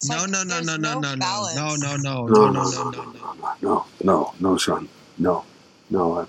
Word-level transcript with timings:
It's 0.00 0.08
No, 0.08 0.16
like 0.18 0.30
no, 0.30 0.42
no, 0.44 0.60
no, 0.60 0.76
no, 0.76 0.94
no, 1.00 1.14
no, 1.16 1.74
no, 1.74 1.74
no, 1.74 1.96
no, 1.96 2.26
No, 2.28 2.50
no, 2.50 2.70
no, 2.70 2.90
no, 2.90 2.90
no, 2.90 2.90
no, 2.90 3.12
no, 3.12 3.12
no. 3.12 3.34
no, 3.42 3.54
no, 3.60 3.86
no, 4.04 4.34
no, 4.38 4.56
Sean, 4.56 4.88
no, 5.18 5.44
no. 5.90 6.20
I've 6.20 6.28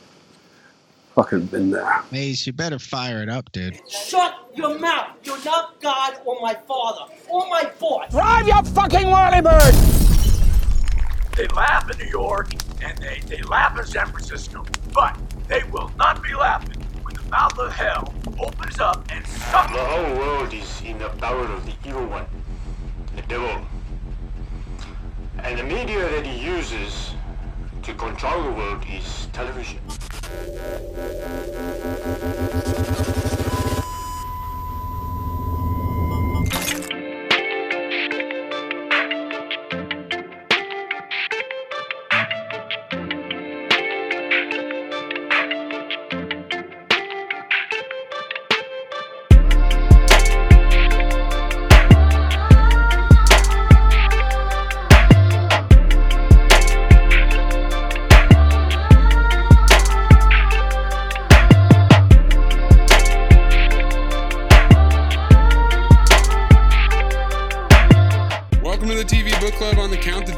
fucking 1.13 1.45
been 1.45 1.69
there. 1.69 2.01
Maze, 2.11 2.47
you 2.47 2.53
better 2.53 2.79
fire 2.79 3.21
it 3.21 3.29
up, 3.29 3.51
dude. 3.51 3.79
Shut 3.87 4.33
your 4.55 4.79
mouth! 4.79 5.09
You're 5.23 5.43
not 5.45 5.79
God 5.81 6.17
or 6.25 6.41
my 6.41 6.55
father 6.67 7.13
or 7.29 7.47
my 7.47 7.71
boss! 7.79 8.09
Drive 8.09 8.47
your 8.47 8.63
fucking 8.63 9.07
whirly 9.07 9.41
bird! 9.41 9.75
They 11.35 11.45
laugh 11.55 11.87
in 11.91 11.99
New 11.99 12.09
York 12.09 12.49
and 12.81 12.97
they, 12.97 13.21
they 13.27 13.43
laugh 13.43 13.77
in 13.77 13.85
San 13.85 14.07
Francisco, 14.07 14.65
but 14.95 15.15
they 15.47 15.61
will 15.71 15.91
not 15.95 16.23
be 16.23 16.33
laughing 16.33 16.81
when 17.03 17.13
the 17.13 17.21
mouth 17.29 17.55
of 17.59 17.71
hell 17.71 18.11
opens 18.39 18.79
up 18.79 19.05
and 19.11 19.23
sucks. 19.27 19.71
The 19.73 19.77
whole 19.85 20.17
world 20.17 20.51
is 20.55 20.81
in 20.83 20.97
the 20.97 21.09
power 21.09 21.45
of 21.45 21.63
the 21.67 21.73
evil 21.87 22.07
one, 22.07 22.25
the 23.21 23.27
devil. 23.27 23.61
And 25.39 25.59
the 25.59 25.63
media 25.63 26.09
that 26.09 26.25
he 26.25 26.45
uses 26.45 27.13
to 27.83 27.93
control 27.93 28.43
the 28.43 28.51
world 28.51 28.83
is 28.89 29.27
television. 29.33 29.79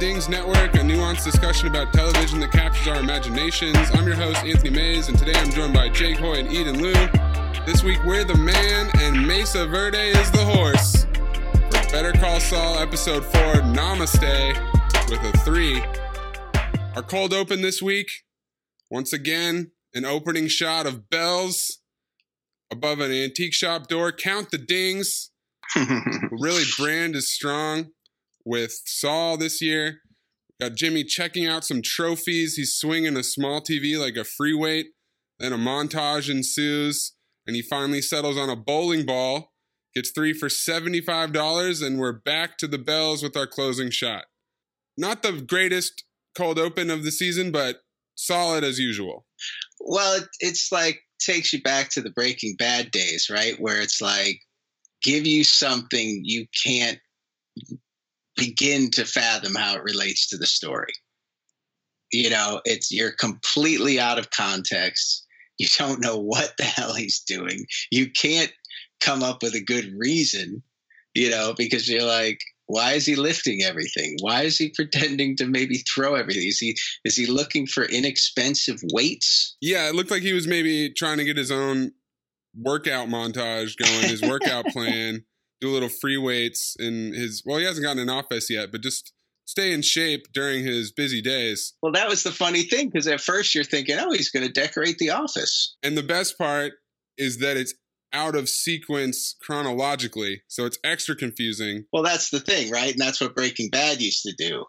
Dings 0.02 0.28
Network, 0.28 0.74
a 0.74 0.80
nuanced 0.80 1.26
discussion 1.26 1.68
about 1.68 1.94
television 1.94 2.40
that 2.40 2.52
captures 2.52 2.88
our 2.88 3.00
imaginations. 3.00 3.78
I'm 3.94 4.08
your 4.08 4.16
host, 4.16 4.44
Anthony 4.44 4.72
Mays, 4.72 5.10
and 5.10 5.16
today 5.16 5.34
I'm 5.36 5.52
joined 5.52 5.76
by 5.76 5.90
Jake 5.90 6.18
Hoy 6.18 6.40
and 6.40 6.52
Eden 6.52 6.82
Liu. 6.82 6.92
This 7.68 7.84
week, 7.84 8.04
we're 8.04 8.24
the 8.24 8.36
man, 8.36 8.90
and 8.98 9.28
Mesa 9.28 9.68
Verde 9.68 10.00
is 10.00 10.32
the 10.32 10.44
horse. 10.44 11.04
For 11.04 11.92
Better 11.92 12.14
Call 12.14 12.40
Saul, 12.40 12.80
Episode 12.80 13.24
4, 13.24 13.42
Namaste, 13.62 14.58
with 15.12 15.24
a 15.24 15.38
3. 15.46 15.84
Our 16.96 17.04
cold 17.04 17.32
open 17.32 17.62
this 17.62 17.80
week, 17.80 18.10
once 18.90 19.14
again, 19.14 19.70
an 19.94 20.06
opening 20.06 20.48
shot 20.48 20.88
of 20.88 21.12
bells 21.12 21.78
above 22.72 23.02
an 23.02 23.12
antique 23.12 23.54
shop 23.54 23.88
door. 23.88 24.12
Count 24.12 24.50
the 24.50 24.58
dings. 24.58 25.30
really, 26.32 26.64
brand 26.76 27.16
is 27.16 27.30
strong 27.30 27.92
with 28.46 28.74
Saul 28.86 29.38
this 29.38 29.62
year. 29.62 30.02
Got 30.60 30.76
Jimmy 30.76 31.04
checking 31.04 31.48
out 31.48 31.66
some 31.66 31.82
trophies. 31.82 32.56
He's 32.56 32.74
swinging 32.74 33.18
a 33.18 33.24
small 33.24 33.62
TV 33.62 34.00
like 34.00 34.16
a 34.16 34.24
free 34.24 34.54
weight. 34.54 34.88
Then 35.40 35.54
a 35.54 35.58
montage 35.58 36.30
ensues, 36.30 37.14
and 37.48 37.56
he 37.56 37.64
finally 37.64 38.02
settles 38.02 38.38
on 38.38 38.50
a 38.50 38.56
bowling 38.56 39.06
ball. 39.08 39.52
Gets 39.96 40.12
three 40.12 40.34
for 40.34 40.50
$75, 40.50 41.86
and 41.86 42.00
we're 42.00 42.14
back 42.14 42.58
to 42.60 42.68
the 42.68 42.78
bells 42.78 43.24
with 43.24 43.36
our 43.36 43.48
closing 43.48 43.90
shot. 43.90 44.26
Not 44.98 45.24
the 45.24 45.42
greatest 45.42 46.04
cold 46.38 46.60
open 46.60 46.92
of 46.92 47.04
the 47.04 47.12
season, 47.12 47.52
but 47.52 47.78
solid 48.16 48.64
as 48.64 48.78
usual. 48.80 49.26
Well, 49.80 50.20
it's 50.40 50.72
like 50.72 51.02
takes 51.20 51.54
you 51.54 51.62
back 51.62 51.90
to 51.90 52.02
the 52.02 52.12
Breaking 52.12 52.56
Bad 52.58 52.92
days, 52.92 53.30
right? 53.32 53.60
Where 53.60 53.82
it's 53.82 54.00
like 54.00 54.40
give 55.04 55.26
you 55.26 55.44
something 55.44 56.22
you 56.24 56.46
can't 56.64 57.00
begin 58.36 58.90
to 58.92 59.06
fathom 59.06 59.56
how 59.56 59.76
it 59.76 59.84
relates 59.84 60.28
to 60.30 60.38
the 60.38 60.46
story. 60.46 60.94
You 62.12 62.30
know, 62.30 62.62
it's 62.66 62.92
you're 62.92 63.14
completely 63.14 64.00
out 64.00 64.20
of 64.20 64.32
context. 64.32 65.26
You 65.58 65.68
don't 65.78 66.02
know 66.02 66.18
what 66.18 66.54
the 66.58 66.64
hell 66.64 66.94
he's 66.94 67.22
doing. 67.22 67.66
You 67.92 68.12
can't 68.12 68.52
come 69.00 69.24
up 69.24 69.42
with 69.44 69.56
a 69.56 69.64
good 69.64 69.92
reason, 69.98 70.62
you 71.14 71.30
know, 71.30 71.54
because 71.58 71.90
you're 71.90 72.04
like, 72.04 72.40
why 72.72 72.94
is 72.94 73.06
he 73.06 73.16
lifting 73.16 73.64
everything? 73.64 74.16
Why 74.22 74.44
is 74.44 74.58
he 74.58 74.70
pretending 74.70 75.36
to 75.38 75.46
maybe 75.46 75.84
throw 75.94 76.16
everything? 76.16 76.48
Is 76.48 76.60
he 76.60 76.76
is 77.04 77.18
he 77.18 77.26
looking 77.26 77.68
for 77.68 77.84
inexpensive 77.84 78.80
weights? 78.94 79.58
Yeah, 79.62 79.90
it 79.90 79.96
looked 79.96 80.12
like 80.12 80.22
he 80.22 80.34
was 80.34 80.48
maybe 80.48 80.90
trying 80.90 81.18
to 81.18 81.26
get 81.26 81.38
his 81.38 81.52
own 81.52 81.92
workout 82.56 83.10
montage 83.10 83.76
going, 83.78 84.10
his 84.10 84.22
workout 84.22 84.66
plan, 84.74 85.26
do 85.62 85.70
a 85.70 85.74
little 85.74 85.90
free 85.90 86.18
weights 86.18 86.76
in 86.80 87.14
his. 87.14 87.44
Well, 87.46 87.60
he 87.60 87.66
hasn't 87.66 87.86
gotten 87.86 88.02
an 88.02 88.10
office 88.10 88.50
yet, 88.50 88.72
but 88.72 88.82
just 88.82 89.14
stay 89.46 89.74
in 89.74 89.82
shape 89.82 90.28
during 90.34 90.66
his 90.66 90.92
busy 90.92 91.22
days. 91.22 91.74
Well, 91.82 91.92
that 91.94 92.10
was 92.10 92.24
the 92.24 92.32
funny 92.32 92.64
thing 92.64 92.90
because 92.90 93.08
at 93.08 93.22
first 93.22 93.54
you're 93.54 93.64
thinking, 93.64 93.98
oh, 94.00 94.12
he's 94.12 94.32
going 94.32 94.46
to 94.46 94.52
decorate 94.52 94.98
the 94.98 95.12
office. 95.12 95.76
And 95.84 95.98
the 95.98 96.04
best 96.04 96.38
part 96.38 96.74
is 97.18 97.40
that 97.40 97.58
it's 97.58 97.74
out 98.14 98.36
of 98.36 98.50
sequence 98.50 99.36
chronologically, 99.42 100.42
so 100.48 100.66
it's 100.66 100.80
extra 100.84 101.16
confusing. 101.16 101.86
Well, 101.94 102.04
that's 102.04 102.30
the 102.30 102.40
thing, 102.40 102.72
right? 102.72 102.92
And 102.92 103.00
that's 103.00 103.22
what 103.22 103.36
Breaking 103.36 103.70
Bad 103.70 104.02
used 104.02 104.24
to 104.24 104.34
do. 104.38 104.66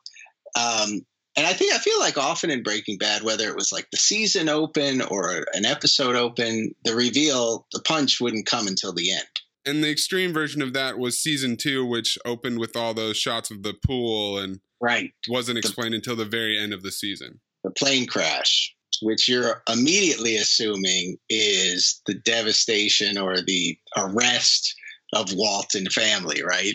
Um, 0.57 1.01
and 1.37 1.47
I 1.47 1.55
think 1.55 1.73
I 1.73 1.79
feel 1.79 1.99
like 1.99 2.19
often 2.19 2.51
in 2.51 2.63
Breaking 2.63 2.99
Bad, 2.99 3.23
whether 3.23 3.49
it 3.49 3.57
was 3.57 3.73
like 3.73 3.89
the 3.91 3.97
season 3.97 4.49
open 4.49 5.01
or 5.01 5.45
an 5.55 5.65
episode 5.65 6.15
open, 6.15 6.75
the 6.85 6.95
reveal, 6.95 7.67
the 7.73 7.81
punch 7.81 8.21
wouldn't 8.21 8.47
come 8.47 8.67
until 8.67 8.93
the 8.93 9.13
end. 9.13 9.27
And 9.65 9.83
the 9.85 9.91
extreme 9.91 10.33
version 10.33 10.61
of 10.63 10.73
that 10.73 10.99
was 10.99 11.21
season 11.21 11.57
two, 11.57 11.85
which 11.87 12.19
opened 12.25 12.59
with 12.59 12.75
all 12.77 12.95
those 12.95 13.17
shots 13.17 13.51
of 13.51 13.63
the 13.63 13.75
pool 13.87 14.39
and 14.39 14.61
Right. 14.81 15.13
wasn't 15.29 15.59
explained 15.59 15.95
until 15.95 16.17
the 16.17 16.25
very 16.25 16.59
end 16.59 16.73
of 16.73 16.83
the 16.83 16.91
season. 16.91 17.41
The 17.63 17.71
plane 17.71 18.07
crash, 18.07 18.75
which 19.03 19.29
you're 19.29 19.63
immediately 19.73 20.37
assuming 20.37 21.19
is 21.29 22.01
the 22.07 22.15
devastation 22.15 23.17
or 23.17 23.41
the 23.41 23.79
arrest 23.97 24.75
of 25.15 25.33
Walt 25.35 25.75
and 25.75 25.93
family, 25.93 26.43
right? 26.43 26.75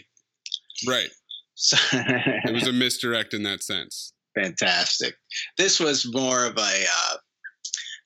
Right. 0.88 1.10
So 1.56 1.76
It 1.92 2.54
was 2.54 2.68
a 2.68 2.72
misdirect 2.72 3.34
in 3.34 3.44
that 3.44 3.64
sense. 3.64 4.14
fantastic. 4.36 5.16
This 5.58 5.80
was 5.80 6.10
more 6.14 6.46
of 6.46 6.56
a, 6.58 6.62
uh, 6.62 7.18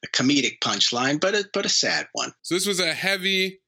a 0.04 0.08
comedic 0.16 0.58
punchline, 0.64 1.20
but 1.22 1.36
a, 1.36 1.46
but 1.54 1.66
a 1.68 1.70
sad 1.70 2.08
one. 2.14 2.32
So 2.42 2.56
this 2.56 2.66
was 2.66 2.80
a 2.80 2.94
heavy 2.94 3.60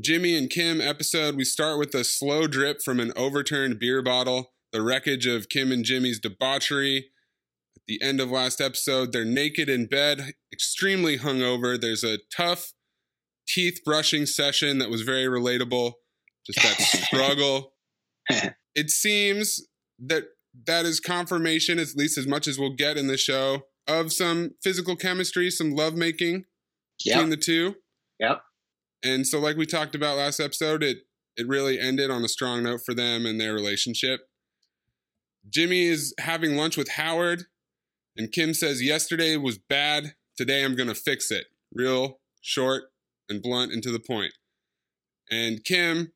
Jimmy 0.00 0.36
and 0.36 0.50
Kim 0.50 0.80
episode. 0.80 1.36
We 1.36 1.44
start 1.44 1.78
with 1.78 1.94
a 1.94 2.02
slow 2.02 2.46
drip 2.46 2.82
from 2.82 2.98
an 2.98 3.12
overturned 3.16 3.78
beer 3.78 4.02
bottle, 4.02 4.52
the 4.72 4.82
wreckage 4.82 5.26
of 5.26 5.48
Kim 5.48 5.70
and 5.70 5.84
Jimmy's 5.84 6.18
debauchery. 6.18 7.10
At 7.76 7.82
the 7.86 8.02
end 8.02 8.20
of 8.20 8.30
last 8.30 8.60
episode, 8.60 9.12
they're 9.12 9.24
naked 9.24 9.68
in 9.68 9.86
bed, 9.86 10.32
extremely 10.52 11.18
hungover. 11.18 11.80
There's 11.80 12.02
a 12.02 12.18
tough 12.36 12.72
teeth 13.46 13.80
brushing 13.84 14.26
session 14.26 14.78
that 14.78 14.90
was 14.90 15.02
very 15.02 15.26
relatable. 15.26 15.92
Just 16.44 16.62
that 16.62 16.80
struggle. 17.06 17.74
it 18.74 18.90
seems 18.90 19.60
that 20.00 20.24
that 20.66 20.86
is 20.86 20.98
confirmation, 20.98 21.78
at 21.78 21.88
least 21.94 22.18
as 22.18 22.26
much 22.26 22.48
as 22.48 22.58
we'll 22.58 22.74
get 22.74 22.96
in 22.96 23.06
the 23.06 23.16
show, 23.16 23.62
of 23.86 24.12
some 24.12 24.52
physical 24.62 24.96
chemistry, 24.96 25.50
some 25.50 25.70
lovemaking 25.70 26.46
between 27.04 27.30
the 27.30 27.36
two. 27.36 27.76
Yep. 28.18 28.42
And 29.04 29.26
so, 29.26 29.38
like 29.38 29.56
we 29.56 29.66
talked 29.66 29.94
about 29.94 30.16
last 30.16 30.40
episode, 30.40 30.82
it 30.82 30.98
it 31.36 31.46
really 31.46 31.78
ended 31.78 32.10
on 32.10 32.24
a 32.24 32.28
strong 32.28 32.62
note 32.62 32.80
for 32.84 32.94
them 32.94 33.26
and 33.26 33.40
their 33.40 33.52
relationship. 33.52 34.28
Jimmy 35.48 35.84
is 35.84 36.14
having 36.18 36.56
lunch 36.56 36.76
with 36.76 36.90
Howard, 36.90 37.44
and 38.16 38.32
Kim 38.32 38.54
says, 38.54 38.82
Yesterday 38.82 39.36
was 39.36 39.58
bad. 39.58 40.14
Today 40.36 40.64
I'm 40.64 40.74
going 40.74 40.88
to 40.88 40.94
fix 40.94 41.30
it. 41.30 41.46
Real 41.72 42.20
short 42.40 42.84
and 43.28 43.42
blunt 43.42 43.72
and 43.72 43.82
to 43.82 43.92
the 43.92 44.00
point. 44.00 44.32
And 45.30 45.64
Kim 45.64 46.12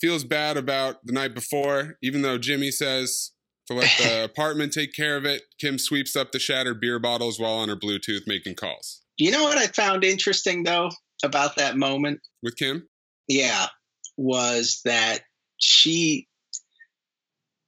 feels 0.00 0.24
bad 0.24 0.56
about 0.56 1.04
the 1.04 1.12
night 1.12 1.34
before, 1.34 1.96
even 2.02 2.22
though 2.22 2.38
Jimmy 2.38 2.70
says 2.70 3.32
to 3.66 3.74
let 3.74 3.90
the 3.98 4.24
apartment 4.32 4.72
take 4.72 4.94
care 4.94 5.16
of 5.16 5.24
it. 5.24 5.42
Kim 5.58 5.78
sweeps 5.78 6.16
up 6.16 6.32
the 6.32 6.38
shattered 6.38 6.80
beer 6.80 6.98
bottles 6.98 7.38
while 7.38 7.52
on 7.52 7.68
her 7.68 7.76
Bluetooth 7.76 8.26
making 8.26 8.54
calls. 8.54 9.02
You 9.18 9.30
know 9.30 9.44
what 9.44 9.58
I 9.58 9.66
found 9.66 10.04
interesting 10.04 10.62
though 10.62 10.90
about 11.22 11.56
that 11.56 11.76
moment? 11.76 12.20
With 12.42 12.56
Kim? 12.56 12.88
Yeah, 13.28 13.66
was 14.16 14.80
that 14.84 15.20
she 15.58 16.28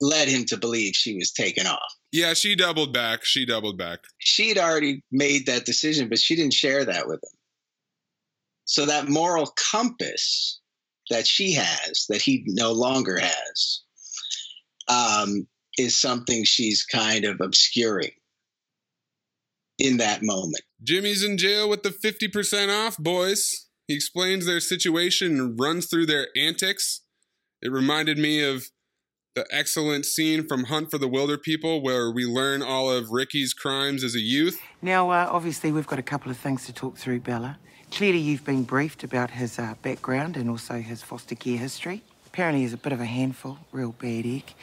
led 0.03 0.29
him 0.29 0.45
to 0.47 0.57
believe 0.57 0.95
she 0.95 1.15
was 1.15 1.31
taken 1.31 1.67
off. 1.67 1.95
Yeah, 2.11 2.35
she 2.35 2.57
doubled 2.57 2.93
back. 2.93 3.25
She 3.25 3.47
doubled 3.47 3.79
back. 3.79 4.01
She'd 4.19 4.59
already 4.59 5.03
made 5.11 5.47
that 5.47 5.65
decision, 5.65 6.09
but 6.09 6.19
she 6.19 6.37
didn't 6.37 6.53
share 6.53 6.85
that 6.85 7.07
with 7.07 7.21
him. 7.23 7.39
So 8.65 8.87
that 8.87 9.09
moral 9.09 9.47
compass 9.73 10.61
that 11.09 11.27
she 11.27 11.55
has, 11.55 12.07
that 12.09 12.21
he 12.21 12.45
no 12.47 12.73
longer 12.73 13.19
has, 13.19 13.83
um, 14.89 15.47
is 15.79 15.99
something 15.99 16.45
she's 16.45 16.85
kind 16.85 17.25
of 17.25 17.41
obscuring 17.41 18.13
in 19.79 19.99
that 19.99 20.23
moment. 20.23 20.63
Jimmy's 20.83 21.23
in 21.23 21.39
jail 21.39 21.69
with 21.69 21.83
the 21.83 21.91
50% 21.91 22.69
off, 22.69 22.97
boys. 22.99 23.69
He 23.87 23.95
explains 23.95 24.47
their 24.47 24.61
situation 24.61 25.39
and 25.39 25.59
runs 25.59 25.87
through 25.87 26.07
their 26.07 26.29
antics. 26.37 27.03
It 27.61 27.71
reminded 27.71 28.19
me 28.19 28.43
of 28.43 28.65
the 29.35 29.47
excellent 29.51 30.05
scene 30.05 30.47
from 30.47 30.65
Hunt 30.65 30.91
for 30.91 30.99
the 30.99 31.09
Wilderpeople 31.09 31.83
where 31.83 32.11
we 32.11 32.27
learn 32.27 32.63
all 32.63 32.91
of 32.91 33.11
Ricky's 33.11 33.55
crimes 33.55 34.05
as 34.05 34.15
a 34.15 34.21
youth. 34.21 34.61
Now, 34.83 35.11
uh, 35.11 35.29
obviously, 35.31 35.73
we've 35.73 35.87
got 35.87 35.99
a 35.99 36.03
couple 36.03 36.31
of 36.31 36.37
things 36.37 36.67
to 36.67 36.73
talk 36.73 36.97
through, 36.97 37.21
Bella. 37.21 37.59
Clearly, 37.91 38.19
you've 38.19 38.45
been 38.45 38.65
briefed 38.65 39.05
about 39.05 39.31
his 39.31 39.59
uh, 39.59 39.75
background 39.83 40.37
and 40.37 40.51
also 40.51 40.75
his 40.81 41.03
foster 41.03 41.35
care 41.35 41.59
history. 41.59 42.03
Apparently, 42.27 42.63
he's 42.63 42.73
a 42.73 42.79
bit 42.79 42.93
of 42.93 43.01
a 43.01 43.07
handful, 43.07 43.59
real 43.71 43.93
bad 43.93 44.27
egg. 44.27 44.55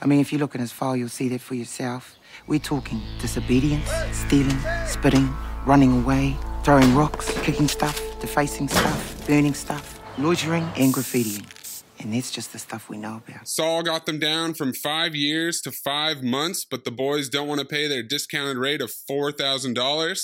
I 0.00 0.06
mean, 0.06 0.20
if 0.20 0.32
you 0.32 0.38
look 0.38 0.54
in 0.54 0.60
his 0.60 0.72
file, 0.72 0.96
you'll 0.96 1.08
see 1.08 1.28
that 1.28 1.40
for 1.40 1.54
yourself. 1.54 2.16
We're 2.46 2.58
talking 2.58 3.02
disobedience, 3.20 3.90
stealing, 4.12 4.58
spitting, 4.86 5.34
running 5.66 6.02
away, 6.02 6.36
throwing 6.64 6.94
rocks, 6.94 7.30
kicking 7.42 7.68
stuff, 7.68 8.00
defacing 8.20 8.68
stuff, 8.68 9.26
burning 9.26 9.54
stuff, 9.54 10.00
loitering, 10.18 10.64
and 10.76 10.92
graffitiing. 10.94 11.44
And 12.00 12.12
that's 12.14 12.30
just 12.30 12.52
the 12.52 12.58
stuff 12.60 12.88
we 12.88 12.96
know 12.96 13.20
about. 13.26 13.48
Saul 13.48 13.82
got 13.82 14.06
them 14.06 14.20
down 14.20 14.54
from 14.54 14.72
five 14.72 15.16
years 15.16 15.60
to 15.62 15.72
five 15.72 16.22
months, 16.22 16.64
but 16.64 16.84
the 16.84 16.92
boys 16.92 17.28
don't 17.28 17.48
want 17.48 17.60
to 17.60 17.66
pay 17.66 17.88
their 17.88 18.04
discounted 18.04 18.56
rate 18.56 18.80
of 18.80 18.92
$4,000. 19.10 20.20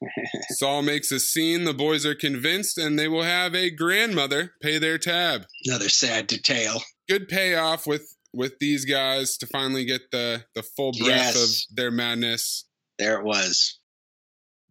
Saul 0.50 0.82
makes 0.82 1.12
a 1.12 1.20
scene. 1.20 1.64
The 1.64 1.74
boys 1.74 2.06
are 2.06 2.14
convinced, 2.14 2.78
and 2.78 2.98
they 2.98 3.08
will 3.08 3.24
have 3.24 3.54
a 3.54 3.68
grandmother 3.70 4.52
pay 4.62 4.78
their 4.78 4.96
tab. 4.96 5.42
Another 5.66 5.88
sad 5.88 6.28
detail. 6.28 6.80
Good 7.08 7.28
payoff 7.28 7.86
with 7.86 8.14
with 8.34 8.58
these 8.60 8.84
guys 8.84 9.38
to 9.38 9.46
finally 9.46 9.84
get 9.84 10.02
the 10.12 10.44
the 10.54 10.62
full 10.62 10.92
breath 10.92 11.34
Yes. 11.34 11.66
of 11.70 11.76
their 11.76 11.90
madness. 11.90 12.64
There 12.98 13.18
it 13.18 13.24
was. 13.24 13.77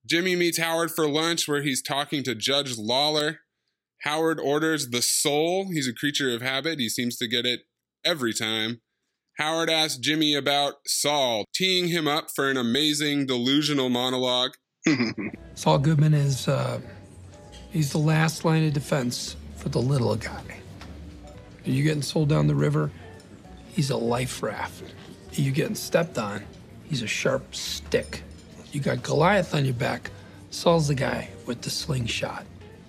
Jimmy 0.08 0.36
meets 0.36 0.58
Howard 0.58 0.92
for 0.92 1.08
lunch, 1.08 1.48
where 1.48 1.62
he's 1.62 1.82
talking 1.82 2.24
to 2.24 2.34
Judge 2.34 2.78
Lawler. 2.78 3.40
Howard 4.04 4.40
orders 4.40 4.90
the 4.90 5.02
sole. 5.02 5.68
He's 5.72 5.88
a 5.88 5.94
creature 5.94 6.34
of 6.34 6.42
habit. 6.42 6.80
He 6.80 6.88
seems 6.88 7.18
to 7.18 7.28
get 7.28 7.46
it 7.46 7.62
every 8.06 8.34
time. 8.34 8.80
Howard 9.38 9.70
asks 9.70 9.98
Jimmy 9.98 10.34
about 10.34 10.76
Saul, 10.88 11.46
teeing 11.54 11.90
him 11.90 12.08
up 12.08 12.28
for 12.34 12.50
an 12.50 12.58
amazing 12.58 13.26
delusional 13.26 13.90
monologue. 13.90 14.52
Saul 15.56 15.80
Goodman 15.80 16.14
is 16.14 16.48
uh, 16.48 16.80
he's 17.72 17.92
the 17.92 17.98
last 17.98 18.46
line 18.46 18.66
of 18.66 18.74
defense 18.74 19.36
for 19.58 19.70
the 19.70 19.82
little 19.82 20.16
guy. 20.16 20.62
Are 21.66 21.70
you 21.70 21.84
getting 21.84 22.02
sold 22.02 22.30
down 22.30 22.48
the 22.48 22.56
river? 22.56 22.92
He's 23.74 23.90
a 23.90 23.98
life 23.98 24.42
raft. 24.42 24.84
Are 25.38 25.42
you 25.42 25.52
getting 25.52 25.76
stepped 25.76 26.18
on? 26.18 26.44
He's 26.86 27.02
a 27.02 27.08
sharp 27.08 27.54
stick. 27.54 28.24
You 28.72 28.82
got 28.82 29.04
Goliath 29.04 29.54
on 29.54 29.66
your 29.66 29.74
back. 29.74 30.12
Saul's 30.50 30.88
the 30.88 30.96
guy 30.96 31.30
with 31.46 31.62
the 31.62 31.70
slingshot. 31.70 32.46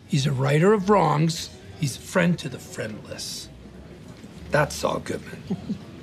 He's 0.07 0.27
a 0.27 0.33
righter 0.33 0.73
of 0.73 0.91
wrongs. 0.91 1.51
He's 1.81 1.97
a 1.97 2.01
friend 2.01 2.39
to 2.39 2.49
the 2.49 2.59
friendless. 2.59 3.49
That's 4.51 4.75
Saul 4.75 5.01
Goodman. 5.01 5.43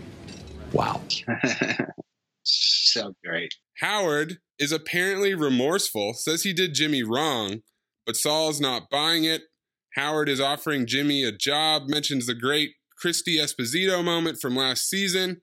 wow. 0.72 1.02
so 2.44 3.16
great. 3.24 3.54
Howard 3.80 4.38
is 4.58 4.72
apparently 4.72 5.34
remorseful, 5.34 6.14
says 6.14 6.44
he 6.44 6.54
did 6.54 6.74
Jimmy 6.74 7.04
wrong, 7.04 7.62
but 8.06 8.16
Saul's 8.16 8.62
not 8.62 8.90
buying 8.90 9.26
it. 9.26 9.44
Howard 9.96 10.30
is 10.30 10.40
offering 10.40 10.86
Jimmy 10.86 11.24
a 11.24 11.32
job, 11.32 11.84
mentions 11.88 12.28
the 12.28 12.36
great 12.36 12.72
Kristy 13.04 13.38
Esposito 13.38 14.04
moment 14.04 14.40
from 14.40 14.56
last 14.56 14.88
season, 14.90 15.42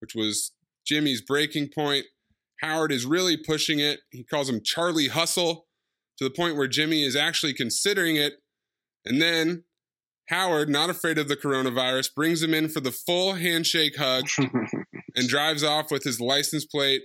which 0.00 0.14
was 0.14 0.52
Jimmy's 0.86 1.22
breaking 1.22 1.70
point. 1.74 2.06
Howard 2.60 2.92
is 2.92 3.06
really 3.06 3.36
pushing 3.36 3.78
it. 3.78 4.00
He 4.10 4.24
calls 4.24 4.48
him 4.48 4.60
Charlie 4.62 5.08
Hustle 5.08 5.66
to 6.18 6.24
the 6.24 6.30
point 6.30 6.56
where 6.56 6.68
Jimmy 6.68 7.04
is 7.04 7.16
actually 7.16 7.54
considering 7.54 8.16
it. 8.16 8.34
And 9.04 9.20
then 9.20 9.64
Howard, 10.28 10.68
not 10.68 10.90
afraid 10.90 11.18
of 11.18 11.28
the 11.28 11.36
coronavirus, 11.36 12.14
brings 12.14 12.42
him 12.42 12.54
in 12.54 12.68
for 12.68 12.80
the 12.80 12.92
full 12.92 13.34
handshake 13.34 13.96
hug 13.96 14.26
and 15.16 15.28
drives 15.28 15.64
off 15.64 15.90
with 15.90 16.04
his 16.04 16.20
license 16.20 16.64
plate 16.64 17.02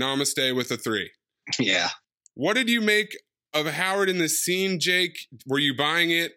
Namaste 0.00 0.54
with 0.54 0.70
a 0.70 0.76
three. 0.76 1.10
Yeah. 1.58 1.88
What 2.34 2.54
did 2.54 2.70
you 2.70 2.80
make 2.80 3.16
of 3.52 3.66
Howard 3.66 4.08
in 4.08 4.18
this 4.18 4.40
scene, 4.40 4.78
Jake? 4.78 5.18
Were 5.46 5.58
you 5.58 5.76
buying 5.76 6.10
it? 6.10 6.32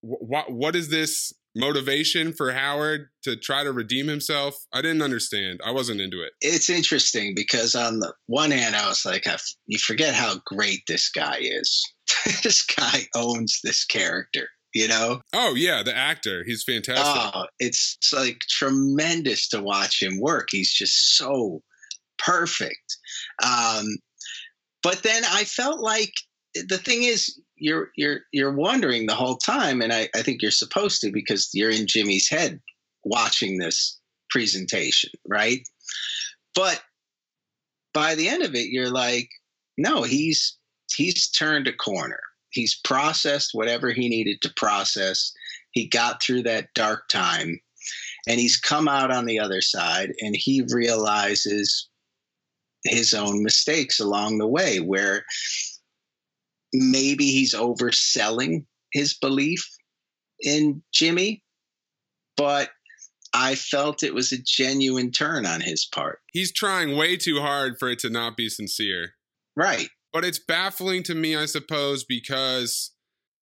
What 0.00 0.52
what 0.52 0.76
is 0.76 0.90
this 0.90 1.32
motivation 1.58 2.32
for 2.32 2.52
Howard 2.52 3.08
to 3.24 3.36
try 3.36 3.64
to 3.64 3.72
redeem 3.72 4.06
himself? 4.06 4.66
I 4.72 4.80
didn't 4.80 5.02
understand. 5.02 5.60
I 5.64 5.72
wasn't 5.72 6.00
into 6.00 6.22
it. 6.22 6.32
It's 6.40 6.70
interesting 6.70 7.34
because 7.34 7.74
on 7.74 8.00
the 8.00 8.14
one 8.26 8.50
hand, 8.50 8.76
I 8.76 8.88
was 8.88 9.04
like, 9.04 9.26
I 9.26 9.34
f- 9.34 9.54
you 9.66 9.78
forget 9.78 10.14
how 10.14 10.36
great 10.46 10.82
this 10.86 11.10
guy 11.10 11.38
is. 11.40 11.84
this 12.42 12.64
guy 12.64 13.06
owns 13.14 13.60
this 13.62 13.84
character, 13.84 14.48
you 14.74 14.88
know? 14.88 15.20
Oh 15.32 15.54
yeah, 15.54 15.82
the 15.82 15.96
actor. 15.96 16.44
He's 16.46 16.64
fantastic. 16.64 17.32
Oh, 17.34 17.46
it's 17.58 17.98
like 18.14 18.38
tremendous 18.48 19.48
to 19.48 19.60
watch 19.60 20.02
him 20.02 20.20
work. 20.20 20.48
He's 20.50 20.72
just 20.72 21.16
so 21.16 21.62
perfect. 22.18 22.96
Um, 23.44 23.84
but 24.82 25.02
then 25.02 25.22
I 25.24 25.44
felt 25.44 25.80
like 25.80 26.12
the 26.54 26.78
thing 26.78 27.02
is, 27.02 27.40
you're 27.60 27.90
you're 27.96 28.20
you're 28.32 28.54
wondering 28.54 29.06
the 29.06 29.14
whole 29.14 29.36
time, 29.36 29.80
and 29.80 29.92
I, 29.92 30.08
I 30.14 30.22
think 30.22 30.42
you're 30.42 30.50
supposed 30.50 31.00
to 31.02 31.12
because 31.12 31.50
you're 31.52 31.70
in 31.70 31.86
Jimmy's 31.86 32.28
head 32.28 32.60
watching 33.04 33.58
this 33.58 33.98
presentation, 34.30 35.10
right? 35.26 35.60
But 36.54 36.82
by 37.94 38.14
the 38.14 38.28
end 38.28 38.42
of 38.42 38.54
it, 38.54 38.68
you're 38.70 38.90
like, 38.90 39.28
no, 39.76 40.02
he's 40.02 40.56
he's 40.94 41.28
turned 41.28 41.68
a 41.68 41.72
corner. 41.72 42.20
He's 42.50 42.80
processed 42.84 43.50
whatever 43.52 43.90
he 43.90 44.08
needed 44.08 44.40
to 44.42 44.52
process. 44.56 45.32
He 45.72 45.86
got 45.86 46.22
through 46.22 46.44
that 46.44 46.72
dark 46.74 47.08
time 47.08 47.60
and 48.26 48.40
he's 48.40 48.56
come 48.56 48.88
out 48.88 49.10
on 49.10 49.26
the 49.26 49.38
other 49.38 49.60
side 49.60 50.12
and 50.20 50.34
he 50.36 50.64
realizes 50.72 51.88
his 52.84 53.12
own 53.12 53.42
mistakes 53.42 54.00
along 54.00 54.38
the 54.38 54.46
way 54.46 54.80
where 54.80 55.24
maybe 56.72 57.24
he's 57.24 57.54
overselling 57.54 58.64
his 58.92 59.14
belief 59.14 59.68
in 60.40 60.82
Jimmy 60.92 61.42
but 62.38 62.70
I 63.34 63.56
felt 63.56 64.02
it 64.02 64.14
was 64.14 64.32
a 64.32 64.38
genuine 64.38 65.10
turn 65.10 65.44
on 65.44 65.60
his 65.60 65.84
part. 65.84 66.20
He's 66.32 66.52
trying 66.52 66.96
way 66.96 67.18
too 67.18 67.40
hard 67.40 67.78
for 67.78 67.90
it 67.90 67.98
to 67.98 68.08
not 68.08 68.36
be 68.36 68.48
sincere. 68.48 69.10
Right. 69.54 69.88
But 70.12 70.24
it's 70.24 70.38
baffling 70.38 71.02
to 71.02 71.14
me, 71.14 71.36
I 71.36 71.44
suppose, 71.44 72.04
because 72.04 72.92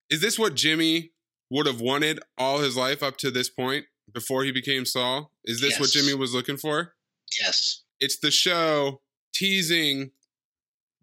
is 0.09 0.19
this 0.19 0.37
what 0.37 0.55
Jimmy 0.55 1.11
would 1.49 1.67
have 1.67 1.79
wanted 1.79 2.19
all 2.37 2.59
his 2.59 2.75
life 2.75 3.01
up 3.01 3.15
to 3.17 3.31
this 3.31 3.49
point 3.49 3.85
before 4.11 4.43
he 4.43 4.51
became 4.51 4.83
Saul? 4.83 5.31
Is 5.45 5.61
this 5.61 5.79
what 5.79 5.91
Jimmy 5.91 6.13
was 6.13 6.33
looking 6.33 6.57
for? 6.57 6.93
Yes. 7.39 7.83
It's 8.01 8.19
the 8.19 8.31
show 8.31 9.01
teasing 9.33 10.11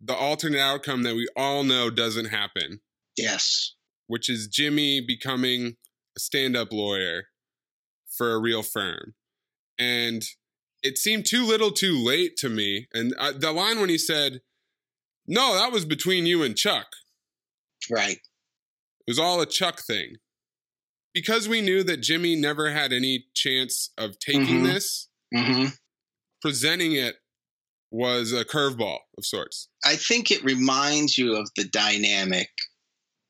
the 0.07 0.15
alternate 0.15 0.61
outcome 0.61 1.03
that 1.05 1.15
we 1.15 1.27
all 1.37 1.65
know 1.65 1.89
doesn't 1.91 2.27
happen, 2.27 2.81
Yes. 3.17 3.75
which 4.07 4.29
is 4.29 4.49
Jimmy 4.49 5.01
becoming 5.01 5.77
a 6.17 6.21
stand 6.21 6.57
up 6.57 6.73
lawyer 6.73 7.29
for 8.17 8.33
a 8.33 8.39
real 8.41 8.63
firm. 8.63 9.15
And 9.79 10.23
it 10.83 10.99
seemed 10.99 11.25
too 11.27 11.45
little 11.47 11.71
too 11.73 11.97
late 11.97 12.37
to 12.39 12.49
me. 12.51 12.87
And 12.93 13.15
uh, 13.19 13.33
the 13.33 13.51
line 13.53 13.81
when 13.81 13.89
he 13.89 13.99
said, 13.99 14.41
No, 15.27 15.55
that 15.55 15.73
was 15.73 15.85
between 15.85 16.27
you 16.27 16.43
and 16.43 16.55
Chuck. 16.57 16.87
Right. 17.91 18.19
It 18.19 19.11
was 19.11 19.19
all 19.19 19.41
a 19.41 19.47
Chuck 19.47 19.81
thing. 19.81 20.17
Because 21.15 21.49
we 21.49 21.61
knew 21.61 21.83
that 21.85 21.99
Jimmy 22.03 22.35
never 22.37 22.71
had 22.73 22.93
any 22.93 23.27
chance 23.35 23.91
of 23.97 24.19
taking 24.19 24.63
Mhm. 24.63 24.65
this, 24.65 25.09
hmm 25.35 25.67
presenting 26.43 26.93
it 26.93 27.17
was 27.95 28.33
a 28.33 28.45
curveball 28.45 28.99
of 29.17 29.25
sorts. 29.25 29.69
I 29.85 29.95
think 29.95 30.33
it 30.33 30.43
reminds 30.43 31.17
you 31.17 31.37
of 31.37 31.49
the 31.57 31.63
dynamic 31.63 32.49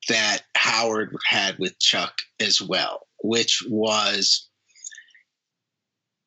that 0.08 0.38
Howard 0.56 1.14
had 1.26 1.58
with 1.58 1.78
Chuck 1.80 2.14
as 2.40 2.62
well, 2.62 3.06
which 3.22 3.62
was, 3.68 4.48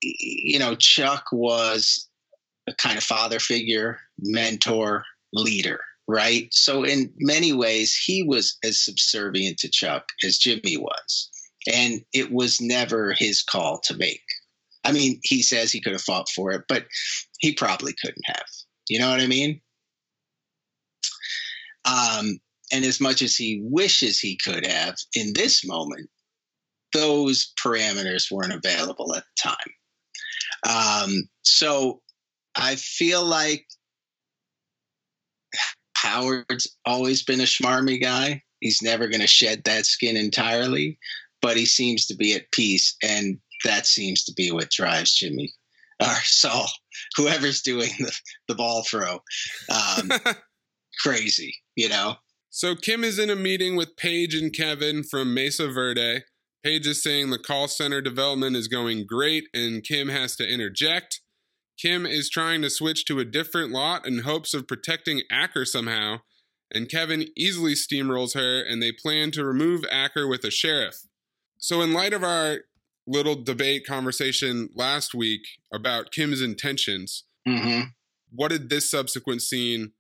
you 0.03 0.59
know, 0.59 0.75
Chuck 0.75 1.25
was 1.31 2.07
a 2.67 2.75
kind 2.75 2.95
of 2.95 3.03
father 3.03 3.39
figure, 3.39 3.97
mentor, 4.19 5.03
leader, 5.33 5.79
right? 6.07 6.47
So, 6.51 6.83
in 6.83 7.11
many 7.17 7.53
ways, 7.53 7.95
he 7.95 8.21
was 8.21 8.55
as 8.63 8.85
subservient 8.85 9.57
to 9.59 9.69
Chuck 9.71 10.05
as 10.23 10.37
Jimmy 10.37 10.77
was. 10.77 11.31
And 11.73 12.01
it 12.13 12.31
was 12.31 12.61
never 12.61 13.13
his 13.13 13.41
call 13.41 13.81
to 13.85 13.97
make. 13.97 14.21
I 14.83 14.93
mean, 14.93 15.19
he 15.23 15.41
says 15.41 15.71
he 15.71 15.81
could 15.81 15.91
have 15.91 16.01
fought 16.01 16.29
for 16.29 16.51
it, 16.51 16.61
but 16.69 16.85
he 17.39 17.53
probably 17.53 17.93
couldn't 18.01 18.25
have. 18.25 18.45
You 18.89 18.99
know 18.99 19.09
what 19.09 19.19
I 19.19 19.27
mean? 19.27 19.61
Um, 21.85 22.39
and 22.71 22.83
as 22.83 22.99
much 22.99 23.21
as 23.21 23.35
he 23.35 23.61
wishes 23.63 24.19
he 24.19 24.37
could 24.37 24.65
have 24.65 24.95
in 25.13 25.33
this 25.33 25.65
moment, 25.65 26.09
those 26.93 27.53
parameters 27.63 28.31
weren't 28.31 28.53
available 28.53 29.15
at 29.15 29.23
the 29.23 29.49
time. 29.49 31.07
Um, 31.07 31.29
so 31.43 32.01
I 32.55 32.75
feel 32.75 33.23
like 33.23 33.65
Howard's 35.95 36.67
always 36.85 37.23
been 37.23 37.41
a 37.41 37.43
schmarmy 37.43 38.01
guy. 38.01 38.43
He's 38.59 38.81
never 38.81 39.07
going 39.07 39.21
to 39.21 39.27
shed 39.27 39.63
that 39.65 39.85
skin 39.85 40.17
entirely, 40.17 40.97
but 41.41 41.57
he 41.57 41.65
seems 41.65 42.07
to 42.07 42.15
be 42.15 42.33
at 42.33 42.51
peace, 42.51 42.95
and 43.03 43.37
that 43.63 43.85
seems 43.85 44.23
to 44.25 44.33
be 44.33 44.51
what 44.51 44.71
drives 44.71 45.13
Jimmy 45.13 45.53
or 45.99 46.15
Saul, 46.23 46.69
whoever's 47.15 47.61
doing 47.61 47.91
the, 47.99 48.13
the 48.47 48.55
ball 48.55 48.83
throw, 48.83 49.19
um, 49.69 50.11
crazy. 51.01 51.55
You 51.75 51.89
know. 51.89 52.15
So 52.49 52.75
Kim 52.75 53.03
is 53.03 53.19
in 53.19 53.29
a 53.29 53.35
meeting 53.35 53.75
with 53.75 53.97
Paige 53.97 54.33
and 54.33 54.53
Kevin 54.53 55.03
from 55.03 55.33
Mesa 55.33 55.67
Verde. 55.67 56.23
Paige 56.63 56.87
is 56.87 57.03
saying 57.03 57.29
the 57.29 57.37
call 57.37 57.67
center 57.67 58.01
development 58.01 58.55
is 58.55 58.67
going 58.67 59.05
great, 59.05 59.45
and 59.53 59.83
Kim 59.83 60.09
has 60.09 60.35
to 60.37 60.47
interject. 60.47 61.21
Kim 61.77 62.05
is 62.05 62.29
trying 62.29 62.61
to 62.63 62.69
switch 62.69 63.05
to 63.05 63.19
a 63.19 63.25
different 63.25 63.71
lot 63.71 64.07
in 64.07 64.19
hopes 64.19 64.53
of 64.53 64.67
protecting 64.67 65.21
Acker 65.31 65.65
somehow, 65.65 66.17
and 66.73 66.89
Kevin 66.89 67.27
easily 67.37 67.73
steamrolls 67.73 68.33
her, 68.33 68.61
and 68.61 68.81
they 68.81 68.91
plan 68.91 69.31
to 69.31 69.45
remove 69.45 69.85
Acker 69.91 70.27
with 70.27 70.43
a 70.43 70.51
sheriff. 70.51 71.03
So, 71.59 71.81
in 71.81 71.93
light 71.93 72.13
of 72.13 72.23
our 72.23 72.61
little 73.07 73.41
debate 73.41 73.85
conversation 73.85 74.69
last 74.75 75.13
week 75.15 75.41
about 75.73 76.11
Kim's 76.11 76.41
intentions, 76.41 77.23
mm-hmm. 77.47 77.87
what 78.31 78.49
did 78.49 78.69
this 78.69 78.91
subsequent 78.91 79.41
scene 79.41 79.93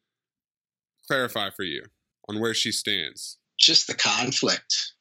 clarify 1.07 1.49
for 1.49 1.63
you 1.63 1.83
on 2.27 2.39
where 2.39 2.53
she 2.53 2.71
stands? 2.71 3.37
Just 3.59 3.87
the 3.87 3.95
conflict. 3.95 4.93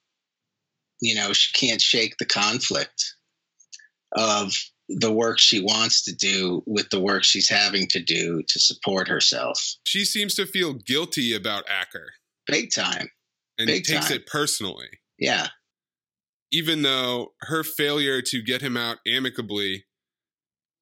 You 1.03 1.17
know, 1.17 1.33
she 1.33 1.53
can't 1.53 1.83
shake 1.83 2.15
the 2.19 2.25
conflict 2.25 3.17
of 4.17 4.53
the 4.89 5.13
work 5.13 5.39
she 5.39 5.61
wants 5.61 6.05
to 6.05 6.15
do 6.15 6.63
with 6.65 6.89
the 6.91 7.01
work 7.01 7.25
she's 7.25 7.51
having 7.51 7.89
to 7.89 8.01
do 8.01 8.43
to 8.49 8.61
support 8.61 9.09
herself. 9.09 9.61
She 9.87 10.05
seems 10.05 10.35
to 10.37 10.47
feel 10.47 10.75
guilty 10.75 11.35
about 11.35 11.65
Acker. 11.69 12.13
Big 12.47 12.71
time. 12.73 13.11
And 13.59 13.67
Big 13.67 13.85
takes 13.85 14.09
time. 14.09 14.17
it 14.17 14.27
personally. 14.27 14.89
Yeah. 15.19 15.49
Even 16.57 16.81
though 16.81 17.35
her 17.43 17.63
failure 17.63 18.23
to 18.23 18.41
get 18.41 18.63
him 18.63 18.79
out 18.79 18.97
amicably 19.07 19.85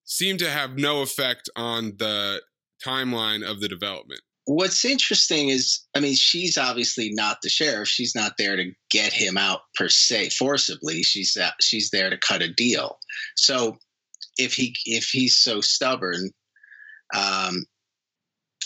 seemed 0.05 0.39
to 0.39 0.49
have 0.49 0.79
no 0.79 1.03
effect 1.03 1.51
on 1.57 1.97
the 1.99 2.43
timeline 2.87 3.43
of 3.43 3.61
the 3.61 3.69
development. 3.69 4.21
What's 4.47 4.85
interesting 4.85 5.49
is, 5.49 5.81
I 5.97 6.01
mean, 6.01 6.15
she's 6.15 6.57
obviously 6.57 7.11
not 7.13 7.39
the 7.43 7.49
sheriff. 7.49 7.89
She's 7.89 8.15
not 8.15 8.35
there 8.39 8.57
to 8.57 8.71
get 8.89 9.13
him 9.13 9.37
out 9.37 9.63
per 9.75 9.89
se 9.89 10.31
forcibly. 10.31 11.03
She's 11.03 11.37
uh, 11.37 11.51
she's 11.61 11.91
there 11.91 12.11
to 12.11 12.19
cut 12.19 12.43
a 12.43 12.53
deal. 12.53 12.99
So 13.37 13.79
if 14.37 14.53
he 14.53 14.77
if 14.85 15.09
he's 15.11 15.37
so 15.37 15.61
stubborn, 15.61 16.31
um, 17.15 17.65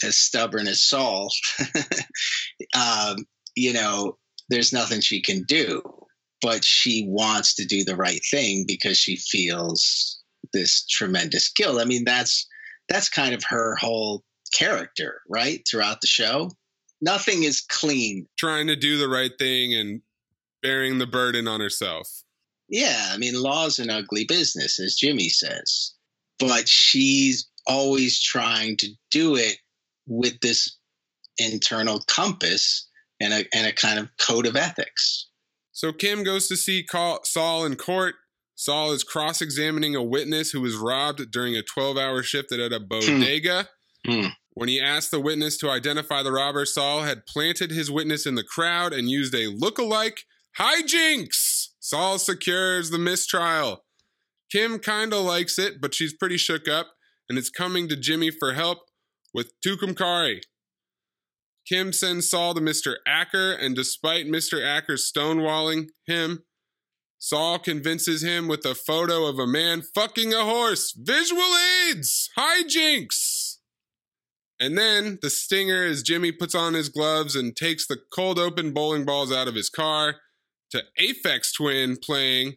as 0.04 0.18
stubborn 0.18 0.66
as 0.66 0.82
Saul, 0.82 1.30
um, 2.76 3.18
you 3.56 3.72
know, 3.72 4.18
there's 4.50 4.72
nothing 4.74 5.00
she 5.00 5.22
can 5.22 5.44
do. 5.44 5.82
But 6.40 6.64
she 6.64 7.04
wants 7.08 7.54
to 7.56 7.64
do 7.64 7.84
the 7.84 7.96
right 7.96 8.20
thing 8.30 8.64
because 8.66 8.96
she 8.96 9.16
feels 9.16 10.20
this 10.52 10.86
tremendous 10.86 11.50
guilt. 11.50 11.80
I 11.80 11.84
mean, 11.84 12.04
that's 12.04 12.46
that's 12.88 13.08
kind 13.08 13.34
of 13.34 13.42
her 13.48 13.76
whole 13.76 14.22
character, 14.54 15.20
right? 15.28 15.62
Throughout 15.68 16.00
the 16.00 16.06
show, 16.06 16.50
nothing 17.00 17.42
is 17.42 17.60
clean. 17.60 18.26
Trying 18.38 18.68
to 18.68 18.76
do 18.76 18.98
the 18.98 19.08
right 19.08 19.32
thing 19.38 19.74
and 19.74 20.02
bearing 20.62 20.98
the 20.98 21.06
burden 21.06 21.46
on 21.48 21.60
herself. 21.60 22.22
Yeah, 22.68 23.10
I 23.12 23.16
mean, 23.16 23.40
law's 23.40 23.78
an 23.78 23.90
ugly 23.90 24.24
business, 24.24 24.78
as 24.78 24.94
Jimmy 24.94 25.28
says, 25.30 25.94
but 26.38 26.68
she's 26.68 27.48
always 27.66 28.22
trying 28.22 28.76
to 28.78 28.88
do 29.10 29.36
it 29.36 29.56
with 30.06 30.40
this 30.40 30.76
internal 31.38 32.00
compass 32.06 32.86
and 33.20 33.32
a, 33.32 33.44
and 33.54 33.66
a 33.66 33.72
kind 33.72 33.98
of 33.98 34.08
code 34.18 34.46
of 34.46 34.56
ethics. 34.56 35.28
So 35.78 35.92
Kim 35.92 36.24
goes 36.24 36.48
to 36.48 36.56
see 36.56 36.84
Saul 37.22 37.64
in 37.64 37.76
court. 37.76 38.16
Saul 38.56 38.90
is 38.90 39.04
cross 39.04 39.40
examining 39.40 39.94
a 39.94 40.02
witness 40.02 40.50
who 40.50 40.60
was 40.60 40.74
robbed 40.74 41.30
during 41.30 41.54
a 41.54 41.62
12 41.62 41.96
hour 41.96 42.20
shift 42.24 42.50
at 42.50 42.72
a 42.72 42.80
bodega. 42.80 43.68
Hmm. 44.04 44.26
When 44.54 44.68
he 44.68 44.80
asked 44.80 45.12
the 45.12 45.20
witness 45.20 45.56
to 45.58 45.70
identify 45.70 46.24
the 46.24 46.32
robber, 46.32 46.64
Saul 46.64 47.02
had 47.02 47.26
planted 47.26 47.70
his 47.70 47.92
witness 47.92 48.26
in 48.26 48.34
the 48.34 48.42
crowd 48.42 48.92
and 48.92 49.08
used 49.08 49.36
a 49.36 49.54
look-alike 49.56 50.24
hijinks. 50.58 51.68
Saul 51.78 52.18
secures 52.18 52.90
the 52.90 52.98
mistrial. 52.98 53.84
Kim 54.50 54.80
kinda 54.80 55.18
likes 55.18 55.60
it, 55.60 55.80
but 55.80 55.94
she's 55.94 56.12
pretty 56.12 56.38
shook 56.38 56.66
up 56.66 56.88
and 57.28 57.38
is 57.38 57.50
coming 57.50 57.86
to 57.86 57.94
Jimmy 57.94 58.32
for 58.32 58.54
help 58.54 58.80
with 59.32 59.52
Tucumcari. 59.64 60.40
Kim 61.68 61.92
sends 61.92 62.30
Saul 62.30 62.54
to 62.54 62.60
Mr. 62.60 62.96
Acker, 63.06 63.52
and 63.52 63.76
despite 63.76 64.26
Mr. 64.26 64.64
Acker's 64.64 65.10
stonewalling 65.10 65.88
him, 66.06 66.44
Saul 67.18 67.58
convinces 67.58 68.22
him 68.22 68.48
with 68.48 68.64
a 68.64 68.74
photo 68.74 69.26
of 69.26 69.38
a 69.38 69.46
man 69.46 69.82
fucking 69.82 70.32
a 70.32 70.44
horse. 70.44 70.94
Visual 70.96 71.42
aids! 71.88 72.30
Hijinks! 72.38 73.56
And 74.60 74.78
then 74.78 75.18
the 75.20 75.30
stinger 75.30 75.84
is 75.84 76.02
Jimmy 76.02 76.32
puts 76.32 76.54
on 76.54 76.74
his 76.74 76.88
gloves 76.88 77.36
and 77.36 77.54
takes 77.54 77.86
the 77.86 77.98
cold 78.12 78.38
open 78.38 78.72
bowling 78.72 79.04
balls 79.04 79.32
out 79.32 79.48
of 79.48 79.54
his 79.54 79.68
car 79.68 80.16
to 80.70 80.82
Aphex 80.98 81.54
Twin 81.54 81.96
playing. 81.96 82.54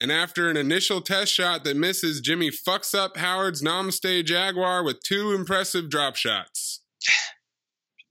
And 0.00 0.12
after 0.12 0.48
an 0.48 0.56
initial 0.56 1.00
test 1.00 1.32
shot 1.32 1.64
that 1.64 1.76
misses, 1.76 2.20
Jimmy 2.20 2.50
fucks 2.50 2.94
up 2.94 3.16
Howard's 3.16 3.62
Namaste 3.62 4.24
Jaguar 4.24 4.82
with 4.82 5.02
two 5.02 5.32
impressive 5.32 5.90
drop 5.90 6.16
shots. 6.16 6.80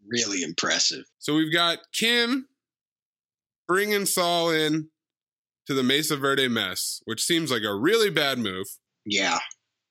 Really 0.09 0.43
impressive. 0.43 1.05
So 1.19 1.35
we've 1.35 1.53
got 1.53 1.79
Kim 1.93 2.47
bringing 3.67 4.05
Saul 4.05 4.49
in 4.49 4.89
to 5.67 5.73
the 5.73 5.83
Mesa 5.83 6.17
Verde 6.17 6.47
mess, 6.47 7.01
which 7.05 7.23
seems 7.23 7.51
like 7.51 7.61
a 7.61 7.75
really 7.75 8.09
bad 8.09 8.39
move. 8.39 8.65
Yeah. 9.05 9.37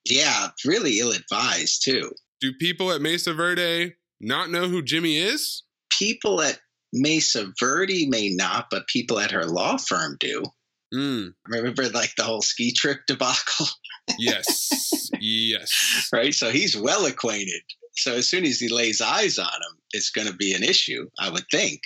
Yeah, 0.05 0.49
really 0.65 0.99
ill 0.99 1.13
advised, 1.13 1.85
too. 1.85 2.13
Do 2.41 2.53
people 2.55 2.91
at 2.91 3.01
Mesa 3.01 3.35
Verde 3.35 3.95
not 4.21 4.51
know 4.51 4.69
who 4.69 4.83
Jimmy 4.83 5.19
is? 5.19 5.63
People 5.97 6.43
at 6.43 6.59
Mesa 6.93 7.53
Verde 7.61 8.09
may 8.09 8.31
not, 8.31 8.67
but 8.71 8.87
people 8.89 9.21
at 9.21 9.31
her 9.31 9.45
law 9.45 9.77
firm 9.77 10.17
do. 10.19 10.43
Mm. 10.95 11.35
Remember, 11.47 11.89
like 11.91 12.15
the 12.17 12.25
whole 12.25 12.43
ski 12.43 12.73
trip 12.73 13.01
debacle? 13.07 13.67
yes. 14.19 15.11
yes. 15.21 16.09
Right? 16.13 16.35
So 16.35 16.51
he's 16.51 16.77
well 16.77 17.07
acquainted. 17.07 17.61
So 17.97 18.15
as 18.15 18.29
soon 18.29 18.45
as 18.45 18.59
he 18.59 18.69
lays 18.69 19.01
eyes 19.01 19.39
on 19.39 19.47
him, 19.47 19.78
it's 19.93 20.11
going 20.11 20.27
to 20.27 20.35
be 20.35 20.53
an 20.55 20.63
issue, 20.63 21.09
I 21.19 21.31
would 21.31 21.45
think. 21.51 21.81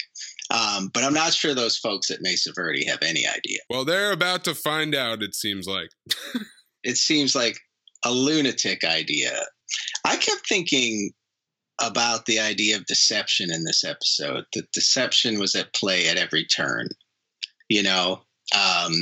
Um, 0.50 0.90
but 0.92 1.04
I'm 1.04 1.14
not 1.14 1.32
sure 1.32 1.54
those 1.54 1.78
folks 1.78 2.10
at 2.10 2.20
Mesa 2.20 2.52
Verde 2.54 2.84
have 2.86 3.02
any 3.02 3.26
idea. 3.26 3.60
Well, 3.70 3.84
they're 3.84 4.12
about 4.12 4.44
to 4.44 4.54
find 4.54 4.94
out, 4.94 5.22
it 5.22 5.34
seems 5.34 5.66
like. 5.66 5.90
it 6.84 6.96
seems 6.96 7.34
like 7.34 7.58
a 8.04 8.12
lunatic 8.12 8.84
idea. 8.84 9.32
I 10.04 10.16
kept 10.16 10.48
thinking 10.48 11.12
about 11.80 12.26
the 12.26 12.38
idea 12.38 12.76
of 12.76 12.86
deception 12.86 13.50
in 13.52 13.64
this 13.64 13.84
episode. 13.84 14.44
That 14.54 14.70
deception 14.72 15.38
was 15.38 15.54
at 15.54 15.74
play 15.74 16.08
at 16.08 16.18
every 16.18 16.44
turn, 16.44 16.88
you 17.68 17.82
know, 17.82 18.22
um, 18.54 18.92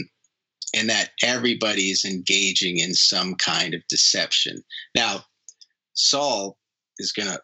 and 0.75 0.89
that 0.89 1.11
everybody's 1.23 2.05
engaging 2.05 2.79
in 2.79 2.95
some 2.95 3.35
kind 3.35 3.75
of 3.75 3.83
deception. 3.89 4.63
Now, 4.95 5.25
Saul 5.95 6.57
is 6.99 7.13
going 7.13 7.29
to 7.29 7.41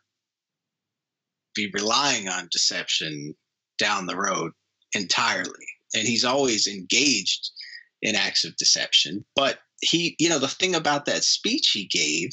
be 1.57 1.71
relying 1.73 2.29
on 2.29 2.49
deception 2.53 3.35
down 3.79 4.07
the 4.07 4.17
road 4.17 4.53
entirely. 4.95 5.67
And 5.95 6.07
he's 6.07 6.25
always 6.25 6.67
engaged 6.67 7.51
in 8.03 8.15
acts 8.15 8.45
of 8.45 8.57
deception. 8.57 9.25
But 9.35 9.59
he, 9.81 10.17
you 10.19 10.29
know, 10.29 10.39
the 10.39 10.49
thing 10.49 10.75
about 10.75 11.07
that 11.07 11.25
speech 11.25 11.71
he 11.73 11.87
gave, 11.87 12.31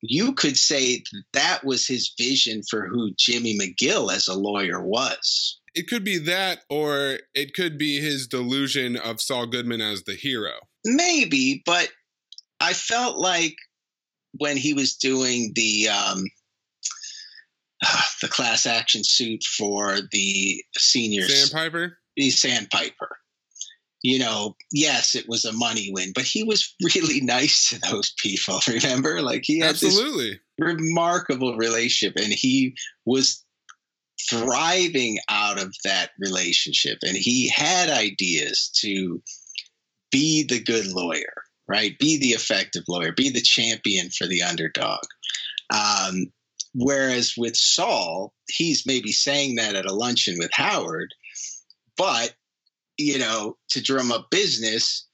you 0.00 0.32
could 0.34 0.56
say 0.56 1.02
that 1.32 1.64
was 1.64 1.86
his 1.86 2.12
vision 2.18 2.62
for 2.68 2.86
who 2.86 3.12
Jimmy 3.18 3.58
McGill 3.58 4.12
as 4.12 4.28
a 4.28 4.34
lawyer 4.34 4.82
was. 4.82 5.60
It 5.74 5.88
could 5.88 6.04
be 6.04 6.18
that, 6.18 6.60
or 6.68 7.20
it 7.34 7.54
could 7.54 7.78
be 7.78 8.00
his 8.00 8.26
delusion 8.26 8.96
of 8.96 9.22
Saul 9.22 9.46
Goodman 9.46 9.80
as 9.80 10.02
the 10.02 10.14
hero. 10.14 10.54
Maybe, 10.84 11.62
but 11.64 11.88
I 12.60 12.74
felt 12.74 13.16
like 13.16 13.54
when 14.38 14.56
he 14.56 14.74
was 14.74 14.96
doing 14.96 15.52
the 15.54 15.88
um, 15.88 16.24
the 18.22 18.28
class 18.28 18.66
action 18.66 19.02
suit 19.04 19.44
for 19.44 19.98
the 20.10 20.64
seniors, 20.76 21.50
Sandpiper, 21.50 21.98
the 22.16 22.30
Sandpiper. 22.30 23.16
You 24.02 24.18
know, 24.18 24.56
yes, 24.72 25.14
it 25.14 25.26
was 25.28 25.44
a 25.44 25.52
money 25.52 25.90
win, 25.92 26.12
but 26.12 26.24
he 26.24 26.42
was 26.42 26.74
really 26.94 27.20
nice 27.20 27.70
to 27.70 27.78
those 27.90 28.12
people. 28.18 28.60
Remember, 28.68 29.20
like 29.22 29.42
he 29.44 29.60
had 29.60 29.70
absolutely 29.70 30.40
remarkable 30.58 31.56
relationship, 31.56 32.16
and 32.16 32.32
he 32.32 32.74
was 33.04 33.44
thriving 34.28 35.18
out 35.28 35.60
of 35.60 35.74
that 35.84 36.10
relationship, 36.18 36.98
and 37.02 37.16
he 37.16 37.48
had 37.48 37.90
ideas 37.90 38.70
to 38.80 39.22
be 40.10 40.44
the 40.44 40.60
good 40.60 40.86
lawyer 40.86 41.32
right? 41.68 41.98
Be 41.98 42.18
the 42.18 42.30
effective 42.30 42.84
lawyer, 42.88 43.12
be 43.12 43.30
the 43.30 43.40
champion 43.40 44.10
for 44.10 44.26
the 44.26 44.42
underdog. 44.42 45.00
Um, 45.72 46.26
whereas 46.74 47.34
with 47.36 47.56
Saul, 47.56 48.32
he's 48.48 48.86
maybe 48.86 49.12
saying 49.12 49.56
that 49.56 49.74
at 49.74 49.86
a 49.86 49.94
luncheon 49.94 50.36
with 50.38 50.50
Howard, 50.54 51.14
but 51.96 52.34
you 52.98 53.18
know, 53.18 53.56
to 53.70 53.82
drum 53.82 54.12
up 54.12 54.28
business, 54.30 55.06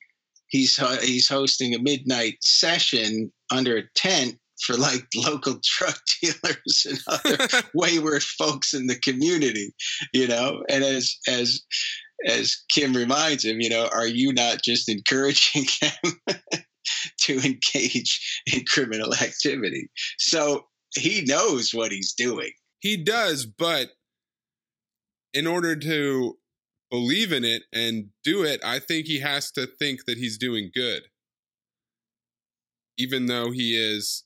he's 0.48 0.76
he's 1.02 1.28
hosting 1.28 1.74
a 1.74 1.78
midnight 1.78 2.36
session 2.40 3.32
under 3.50 3.76
a 3.76 3.88
tent 3.94 4.38
for 4.64 4.76
like 4.76 5.06
local 5.16 5.60
drug 5.78 5.94
dealers 6.20 6.86
and 6.88 6.98
other 7.06 7.46
wayward 7.74 8.22
folks 8.22 8.74
in 8.74 8.86
the 8.86 8.98
community, 8.98 9.72
you 10.12 10.26
know. 10.26 10.62
And 10.68 10.84
as 10.84 11.16
as 11.28 11.60
as 12.26 12.56
Kim 12.70 12.94
reminds 12.94 13.44
him, 13.44 13.60
you 13.60 13.70
know, 13.70 13.88
are 13.92 14.06
you 14.06 14.32
not 14.32 14.62
just 14.62 14.88
encouraging 14.88 15.66
them 15.80 16.40
to 17.20 17.34
engage 17.34 18.42
in 18.52 18.64
criminal 18.66 19.14
activity? 19.14 19.88
So 20.18 20.66
he 20.94 21.22
knows 21.22 21.72
what 21.72 21.92
he's 21.92 22.14
doing. 22.14 22.50
He 22.80 23.02
does, 23.02 23.46
but 23.46 23.90
in 25.34 25.46
order 25.46 25.76
to 25.76 26.38
believe 26.90 27.32
in 27.32 27.44
it 27.44 27.62
and 27.72 28.10
do 28.24 28.44
it, 28.44 28.60
I 28.64 28.78
think 28.78 29.06
he 29.06 29.20
has 29.20 29.50
to 29.52 29.66
think 29.66 30.04
that 30.06 30.18
he's 30.18 30.38
doing 30.38 30.70
good. 30.74 31.02
Even 32.96 33.26
though 33.26 33.50
he 33.50 33.76
is. 33.76 34.24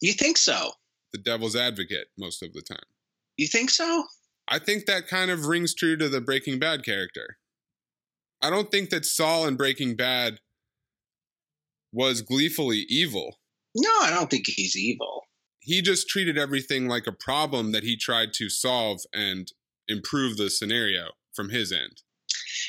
You 0.00 0.12
think 0.12 0.36
so? 0.36 0.72
The 1.12 1.18
devil's 1.18 1.56
advocate 1.56 2.08
most 2.18 2.42
of 2.42 2.52
the 2.52 2.62
time. 2.62 2.84
You 3.36 3.46
think 3.46 3.70
so? 3.70 4.04
I 4.48 4.58
think 4.58 4.86
that 4.86 5.08
kind 5.08 5.30
of 5.30 5.46
rings 5.46 5.74
true 5.74 5.96
to 5.96 6.08
the 6.08 6.20
Breaking 6.20 6.58
Bad 6.58 6.84
character. 6.84 7.38
I 8.42 8.50
don't 8.50 8.70
think 8.70 8.90
that 8.90 9.06
Saul 9.06 9.46
in 9.46 9.56
Breaking 9.56 9.96
Bad 9.96 10.40
was 11.92 12.20
gleefully 12.20 12.84
evil. 12.88 13.38
No, 13.74 13.90
I 14.02 14.10
don't 14.10 14.30
think 14.30 14.44
he's 14.46 14.76
evil. 14.76 15.25
He 15.66 15.82
just 15.82 16.08
treated 16.08 16.38
everything 16.38 16.86
like 16.86 17.08
a 17.08 17.12
problem 17.12 17.72
that 17.72 17.82
he 17.82 17.96
tried 17.96 18.32
to 18.34 18.48
solve 18.48 19.00
and 19.12 19.50
improve 19.88 20.36
the 20.36 20.48
scenario 20.48 21.08
from 21.34 21.50
his 21.50 21.72
end. 21.72 22.02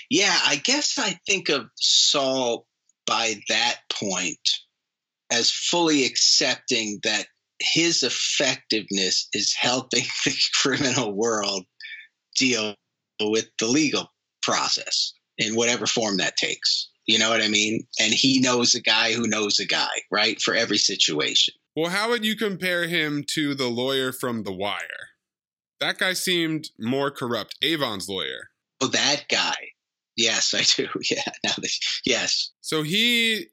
Yeah, 0.09 0.35
I 0.45 0.55
guess 0.55 0.97
I 0.97 1.19
think 1.27 1.49
of 1.49 1.69
Saul 1.75 2.65
by 3.05 3.35
that 3.49 3.81
point 3.93 4.49
as 5.31 5.51
fully 5.51 6.05
accepting 6.05 6.99
that 7.03 7.27
his 7.59 8.01
effectiveness 8.01 9.29
is 9.31 9.53
helping 9.53 10.03
the 10.25 10.35
criminal 10.55 11.13
world 11.13 11.65
deal 12.35 12.73
with 13.21 13.47
the 13.59 13.67
legal 13.67 14.11
process 14.41 15.13
in 15.37 15.55
whatever 15.55 15.85
form 15.85 16.17
that 16.17 16.35
takes. 16.35 16.89
You 17.05 17.19
know 17.19 17.29
what 17.29 17.43
I 17.43 17.47
mean? 17.47 17.85
And 17.99 18.11
he 18.11 18.39
knows 18.39 18.73
a 18.73 18.81
guy 18.81 19.13
who 19.13 19.27
knows 19.27 19.59
a 19.59 19.65
guy, 19.65 20.01
right? 20.11 20.41
For 20.41 20.55
every 20.55 20.79
situation. 20.79 21.53
Well, 21.77 21.91
how 21.91 22.09
would 22.09 22.25
you 22.25 22.35
compare 22.35 22.87
him 22.87 23.23
to 23.35 23.53
the 23.53 23.67
lawyer 23.67 24.11
from 24.11 24.41
The 24.41 24.51
Wire? 24.51 25.11
That 25.79 25.99
guy 25.99 26.13
seemed 26.13 26.69
more 26.79 27.11
corrupt. 27.11 27.55
Avon's 27.61 28.09
lawyer. 28.09 28.49
Oh, 28.81 28.87
that 28.87 29.25
guy. 29.29 29.53
Yes, 30.15 30.55
I 30.55 30.63
do. 30.63 30.87
Yeah. 31.11 31.21
Now, 31.43 31.53
this, 31.59 32.01
yes. 32.03 32.49
So 32.61 32.81
he 32.81 33.49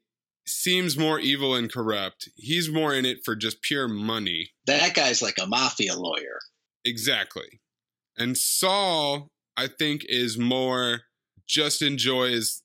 seems 0.47 0.97
more 0.97 1.19
evil 1.19 1.53
and 1.53 1.71
corrupt. 1.71 2.27
He's 2.35 2.67
more 2.67 2.95
in 2.95 3.05
it 3.05 3.19
for 3.23 3.35
just 3.35 3.61
pure 3.61 3.87
money. 3.87 4.53
That 4.65 4.95
guy's 4.95 5.21
like 5.21 5.37
a 5.39 5.45
mafia 5.45 5.95
lawyer. 5.95 6.39
Exactly. 6.83 7.61
And 8.17 8.35
Saul, 8.35 9.27
I 9.55 9.67
think, 9.67 10.03
is 10.09 10.35
more 10.35 11.01
just 11.47 11.83
enjoys 11.83 12.63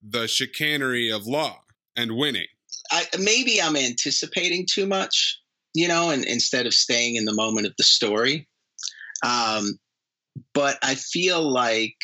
the 0.00 0.28
chicanery 0.28 1.10
of 1.10 1.26
law 1.26 1.62
and 1.96 2.16
winning. 2.16 2.46
I, 2.90 3.04
maybe 3.18 3.60
I'm 3.60 3.76
anticipating 3.76 4.66
too 4.70 4.86
much, 4.86 5.40
you 5.74 5.88
know, 5.88 6.10
and 6.10 6.24
instead 6.24 6.66
of 6.66 6.74
staying 6.74 7.16
in 7.16 7.24
the 7.24 7.34
moment 7.34 7.66
of 7.66 7.74
the 7.78 7.84
story. 7.84 8.48
Um, 9.22 9.78
but 10.52 10.78
I 10.82 10.94
feel 10.94 11.42
like 11.42 11.96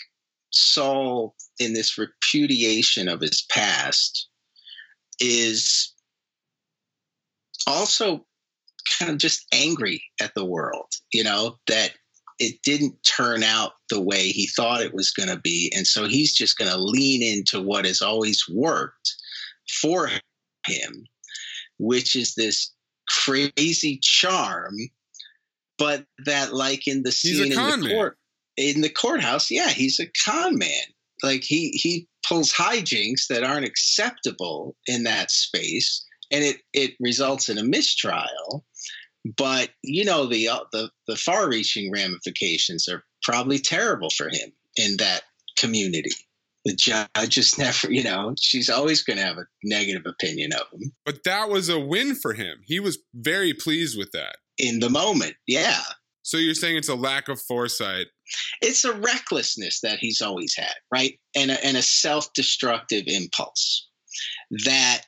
Saul, 0.51 1.35
in 1.59 1.73
this 1.73 1.99
repudiation 1.99 3.09
of 3.09 3.21
his 3.21 3.45
past, 3.51 4.29
is 5.21 5.93
also 7.67 8.27
kind 8.99 9.11
of 9.11 9.19
just 9.19 9.47
angry 9.53 10.03
at 10.21 10.35
the 10.35 10.45
world, 10.45 10.91
you 11.13 11.25
know, 11.25 11.59
that 11.69 11.93
it 12.39 12.61
didn't 12.63 12.97
turn 13.05 13.43
out 13.43 13.73
the 13.89 14.01
way 14.01 14.29
he 14.29 14.47
thought 14.47 14.83
it 14.83 14.95
was 14.95 15.11
going 15.11 15.29
to 15.29 15.39
be. 15.39 15.73
And 15.75 15.87
so 15.87 16.09
he's 16.09 16.35
just 16.35 16.59
going 16.59 16.71
to 16.71 16.79
lean 16.79 17.23
into 17.23 17.63
what 17.63 17.85
has 17.85 18.01
always 18.01 18.45
worked 18.49 19.15
for 19.81 20.11
him, 20.67 21.07
which 21.79 22.17
is 22.17 22.35
this 22.35 22.73
crazy 23.09 23.99
charm, 24.03 24.77
but 25.79 26.05
that, 26.25 26.55
like 26.55 26.87
in 26.87 27.03
the 27.03 27.13
scene 27.13 27.53
in 27.53 27.81
the 27.81 27.89
court, 27.91 28.19
in 28.57 28.81
the 28.81 28.89
courthouse, 28.89 29.51
yeah, 29.51 29.71
he's 29.71 29.99
a 30.01 30.07
con 30.25 30.57
man. 30.57 30.85
Like 31.23 31.43
he 31.43 31.71
he 31.71 32.09
pulls 32.27 32.53
hijinks 32.53 33.27
that 33.29 33.45
aren't 33.45 33.67
acceptable 33.67 34.77
in 34.87 35.05
that 35.05 35.31
space, 35.31 36.05
and 36.31 36.45
it 36.45 36.59
it 36.73 36.93
results 37.01 37.49
in 37.49 37.59
a 37.59 37.65
mistrial. 37.65 38.65
But 39.37 39.71
you 39.83 40.05
know 40.05 40.27
the 40.27 40.49
uh, 40.49 40.65
the 40.73 40.91
the 41.07 41.17
far-reaching 41.17 41.93
ramifications 41.93 42.89
are 42.89 43.05
probably 43.23 43.59
terrible 43.59 44.11
for 44.11 44.29
him 44.29 44.53
in 44.77 44.97
that 44.99 45.23
community. 45.57 46.11
The 46.65 46.77
judge 46.77 47.39
is 47.39 47.59
never, 47.59 47.93
you 47.93 48.05
know, 48.05 48.35
she's 48.41 48.69
always 48.69 49.03
going 49.03 49.19
to 49.19 49.25
have 49.25 49.39
a 49.39 49.47
negative 49.65 50.07
opinion 50.07 50.53
of 50.53 50.67
him. 50.73 50.93
But 51.05 51.25
that 51.25 51.49
was 51.49 51.69
a 51.69 51.79
win 51.79 52.15
for 52.15 52.35
him. 52.35 52.59
He 52.65 52.81
was 52.81 52.99
very 53.15 53.55
pleased 53.55 53.99
with 53.99 54.13
that. 54.13 54.37
In 54.59 54.81
the 54.81 54.91
moment, 54.91 55.35
yeah. 55.47 55.81
So 56.23 56.37
you're 56.37 56.55
saying 56.55 56.77
it's 56.77 56.89
a 56.89 56.95
lack 56.95 57.29
of 57.29 57.41
foresight 57.41 58.07
it's 58.61 58.85
a 58.85 58.93
recklessness 58.93 59.81
that 59.81 59.99
he's 59.99 60.21
always 60.21 60.55
had, 60.57 60.75
right? 60.93 61.19
And 61.35 61.51
a, 61.51 61.65
and 61.65 61.77
a 61.77 61.83
self 61.83 62.33
destructive 62.35 63.05
impulse 63.07 63.89
that 64.65 65.03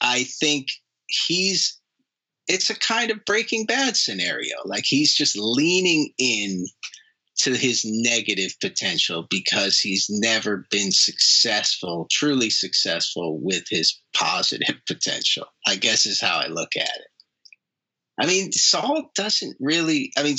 I 0.00 0.24
think 0.24 0.68
he's, 1.26 1.78
it's 2.48 2.70
a 2.70 2.78
kind 2.78 3.10
of 3.10 3.24
breaking 3.24 3.66
bad 3.66 3.96
scenario. 3.96 4.56
Like 4.64 4.84
he's 4.84 5.14
just 5.14 5.36
leaning 5.36 6.12
in 6.18 6.66
to 7.38 7.54
his 7.56 7.82
negative 7.84 8.54
potential 8.60 9.26
because 9.30 9.78
he's 9.78 10.06
never 10.10 10.66
been 10.70 10.92
successful, 10.92 12.06
truly 12.10 12.50
successful 12.50 13.38
with 13.40 13.64
his 13.68 14.00
positive 14.14 14.76
potential, 14.86 15.46
I 15.66 15.76
guess 15.76 16.06
is 16.06 16.20
how 16.20 16.38
I 16.38 16.48
look 16.48 16.76
at 16.76 16.88
it. 16.88 17.08
I 18.20 18.26
mean, 18.26 18.52
Saul 18.52 19.10
doesn't 19.14 19.56
really, 19.58 20.12
I 20.16 20.22
mean, 20.22 20.36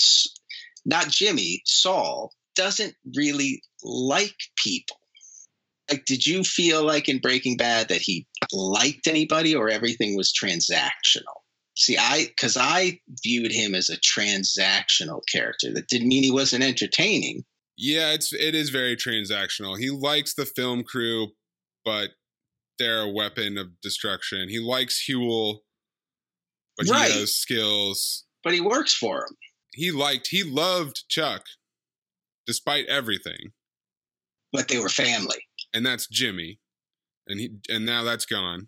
not 0.86 1.10
Jimmy, 1.10 1.62
Saul, 1.66 2.32
doesn't 2.56 2.96
really 3.16 3.64
like 3.84 4.36
people. 4.56 4.98
Like, 5.90 6.06
did 6.06 6.26
you 6.26 6.44
feel 6.44 6.84
like 6.84 7.10
in 7.10 7.20
Breaking 7.20 7.58
Bad 7.58 7.90
that 7.90 8.02
he 8.02 8.28
liked 8.54 9.08
anybody 9.08 9.56
or 9.56 9.70
everything 9.70 10.16
was 10.16 10.32
transactional? 10.32 11.43
See, 11.76 11.98
I, 11.98 12.26
because 12.28 12.56
I 12.56 13.00
viewed 13.24 13.52
him 13.52 13.74
as 13.74 13.90
a 13.90 13.98
transactional 13.98 15.22
character. 15.32 15.74
That 15.74 15.88
didn't 15.88 16.08
mean 16.08 16.24
he 16.24 16.32
wasn't 16.32 16.64
entertaining. 16.64 17.44
Yeah, 17.76 18.12
it's 18.12 18.32
it 18.32 18.54
is 18.54 18.70
very 18.70 18.96
transactional. 18.96 19.80
He 19.80 19.90
likes 19.90 20.36
the 20.36 20.46
film 20.46 20.84
crew, 20.84 21.30
but 21.84 22.12
they're 22.78 23.02
a 23.02 23.12
weapon 23.12 23.58
of 23.58 23.82
destruction. 23.82 24.50
He 24.50 24.60
likes 24.60 25.04
Huell, 25.10 25.60
but 26.78 26.88
right. 26.88 27.12
he 27.12 27.20
has 27.20 27.36
skills. 27.36 28.26
But 28.44 28.54
he 28.54 28.62
works 28.62 28.94
for 28.94 29.18
him 29.18 29.36
he 29.74 29.92
liked 29.92 30.28
he 30.30 30.44
loved 30.44 31.04
Chuck 31.10 31.44
despite 32.46 32.86
everything. 32.88 33.52
But 34.52 34.68
they 34.68 34.80
were 34.80 34.90
family. 34.90 35.48
And 35.74 35.86
that's 35.86 36.08
Jimmy. 36.08 36.60
And 37.28 37.40
he 37.40 37.56
and 37.70 37.86
now 37.86 38.04
that's 38.04 38.26
gone. 38.26 38.68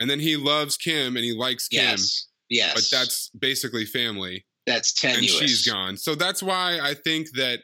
And 0.00 0.08
then 0.08 0.20
he 0.20 0.36
loves 0.36 0.76
Kim 0.76 1.16
and 1.16 1.24
he 1.24 1.32
likes 1.32 1.68
Kim. 1.68 1.82
Yes. 1.82 2.27
Yes. 2.50 2.74
But 2.74 2.84
that's 2.90 3.30
basically 3.38 3.84
family. 3.84 4.46
That's 4.66 4.92
tenuous. 4.92 5.40
And 5.40 5.48
she's 5.48 5.66
gone. 5.66 5.96
So 5.96 6.14
that's 6.14 6.42
why 6.42 6.78
I 6.80 6.94
think 6.94 7.28
that 7.34 7.60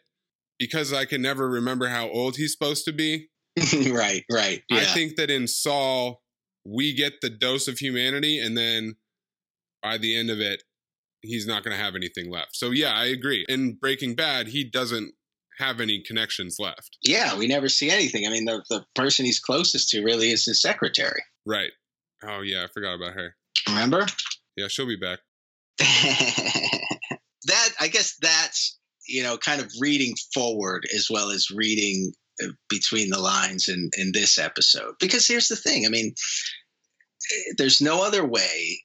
because 0.58 0.92
I 0.92 1.04
can 1.04 1.20
never 1.22 1.48
remember 1.48 1.88
how 1.88 2.08
old 2.08 2.36
he's 2.36 2.52
supposed 2.52 2.84
to 2.86 2.92
be. 2.92 3.28
right, 3.92 4.24
right. 4.30 4.62
Yeah. 4.68 4.78
I 4.78 4.84
think 4.84 5.16
that 5.16 5.30
in 5.30 5.46
Saul, 5.46 6.22
we 6.64 6.94
get 6.94 7.20
the 7.20 7.30
dose 7.30 7.68
of 7.68 7.78
humanity, 7.78 8.40
and 8.40 8.56
then 8.56 8.96
by 9.82 9.98
the 9.98 10.16
end 10.16 10.30
of 10.30 10.40
it, 10.40 10.62
he's 11.20 11.46
not 11.46 11.62
going 11.62 11.76
to 11.76 11.82
have 11.82 11.94
anything 11.94 12.30
left. 12.30 12.56
So 12.56 12.70
yeah, 12.70 12.92
I 12.94 13.06
agree. 13.06 13.44
In 13.48 13.74
Breaking 13.74 14.14
Bad, 14.14 14.48
he 14.48 14.64
doesn't 14.64 15.12
have 15.58 15.80
any 15.80 16.00
connections 16.00 16.56
left. 16.58 16.98
Yeah, 17.02 17.36
we 17.36 17.46
never 17.46 17.68
see 17.68 17.90
anything. 17.90 18.26
I 18.26 18.30
mean, 18.30 18.44
the 18.44 18.64
the 18.68 18.84
person 18.94 19.24
he's 19.24 19.40
closest 19.40 19.90
to 19.90 20.02
really 20.02 20.30
is 20.30 20.44
his 20.44 20.60
secretary. 20.60 21.22
Right. 21.46 21.70
Oh 22.24 22.40
yeah, 22.40 22.64
I 22.64 22.66
forgot 22.68 22.94
about 22.94 23.14
her. 23.14 23.36
Remember? 23.68 24.06
Yeah, 24.56 24.68
she'll 24.68 24.86
be 24.86 24.96
back. 24.96 25.20
that 25.78 27.70
I 27.80 27.88
guess 27.88 28.16
that's 28.20 28.78
you 29.06 29.22
know 29.22 29.36
kind 29.36 29.60
of 29.60 29.72
reading 29.80 30.14
forward 30.32 30.86
as 30.94 31.08
well 31.10 31.30
as 31.30 31.50
reading 31.50 32.12
uh, 32.42 32.48
between 32.68 33.10
the 33.10 33.18
lines 33.18 33.68
in 33.68 33.90
in 33.98 34.12
this 34.12 34.38
episode 34.38 34.94
because 35.00 35.26
here's 35.26 35.48
the 35.48 35.56
thing. 35.56 35.84
I 35.86 35.88
mean, 35.88 36.14
there's 37.56 37.80
no 37.80 38.04
other 38.04 38.24
way 38.24 38.80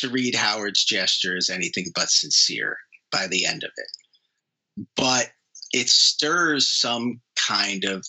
to 0.00 0.08
read 0.08 0.34
Howard's 0.34 0.84
gesture 0.84 1.36
as 1.36 1.50
anything 1.50 1.86
but 1.94 2.10
sincere 2.10 2.76
by 3.12 3.26
the 3.26 3.46
end 3.46 3.64
of 3.64 3.70
it. 3.76 4.86
But 4.96 5.30
it 5.72 5.88
stirs 5.88 6.68
some 6.68 7.20
kind 7.48 7.84
of 7.84 8.06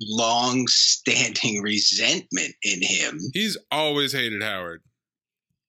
long 0.00 0.66
standing 0.68 1.62
resentment 1.62 2.54
in 2.62 2.82
him. 2.82 3.18
He's 3.32 3.56
always 3.70 4.12
hated 4.12 4.42
Howard. 4.42 4.82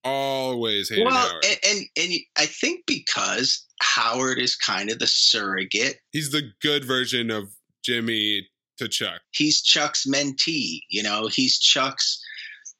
Always 0.05 0.89
hated 0.89 1.05
well, 1.05 1.15
Howard. 1.15 1.43
And, 1.43 1.57
and 1.63 1.85
and 1.97 2.13
I 2.37 2.45
think 2.45 2.85
because 2.85 3.65
Howard 3.81 4.39
is 4.39 4.55
kind 4.55 4.91
of 4.91 4.99
the 4.99 5.07
surrogate. 5.07 5.97
He's 6.11 6.31
the 6.31 6.51
good 6.61 6.85
version 6.85 7.31
of 7.31 7.45
Jimmy 7.83 8.47
to 8.77 8.87
Chuck. 8.87 9.21
He's 9.31 9.61
Chuck's 9.61 10.05
mentee, 10.07 10.81
you 10.89 11.03
know, 11.03 11.27
he's 11.27 11.59
Chuck's 11.59 12.21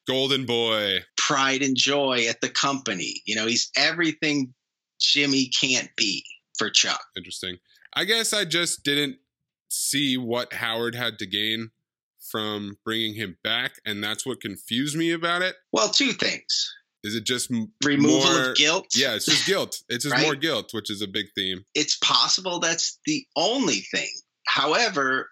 golden 0.08 0.46
boy, 0.46 1.00
pride 1.18 1.62
and 1.62 1.76
joy 1.76 2.26
at 2.30 2.42
the 2.42 2.50
company. 2.50 3.22
You 3.26 3.36
know, 3.36 3.48
he's 3.48 3.72
everything 3.78 4.54
Jimmy 5.00 5.50
can't 5.60 5.90
be 5.96 6.24
for 6.58 6.70
Chuck. 6.70 7.02
Interesting. 7.18 7.58
I 7.94 8.04
guess 8.04 8.34
I 8.34 8.46
just 8.46 8.84
didn't 8.84 9.18
see 9.70 10.18
what 10.18 10.54
Howard 10.54 10.96
had 10.96 11.18
to 11.20 11.26
gain 11.26 11.72
from 12.30 12.78
bringing 12.84 13.16
him 13.16 13.38
back, 13.44 13.74
and 13.86 14.04
that's 14.04 14.26
what 14.26 14.42
confused 14.42 14.98
me 14.98 15.12
about 15.12 15.42
it. 15.42 15.56
Well, 15.72 15.90
two 15.90 16.12
things. 16.12 16.74
Is 17.06 17.14
it 17.14 17.24
just 17.24 17.52
removal 17.84 18.20
more, 18.20 18.50
of 18.50 18.56
guilt? 18.58 18.88
Yeah, 18.96 19.14
it's 19.14 19.26
just 19.26 19.46
guilt. 19.46 19.78
It's 19.90 20.04
just 20.04 20.16
Right? 20.16 20.24
more 20.24 20.36
guilt, 20.36 20.74
which 20.74 20.90
is 20.90 21.04
a 21.04 21.08
big 21.08 21.28
theme. 21.36 21.64
It's 21.76 21.98
possible 21.98 22.60
that's 22.60 23.00
the 23.06 23.24
only 23.36 23.82
thing. 23.94 24.10
However, 24.48 25.30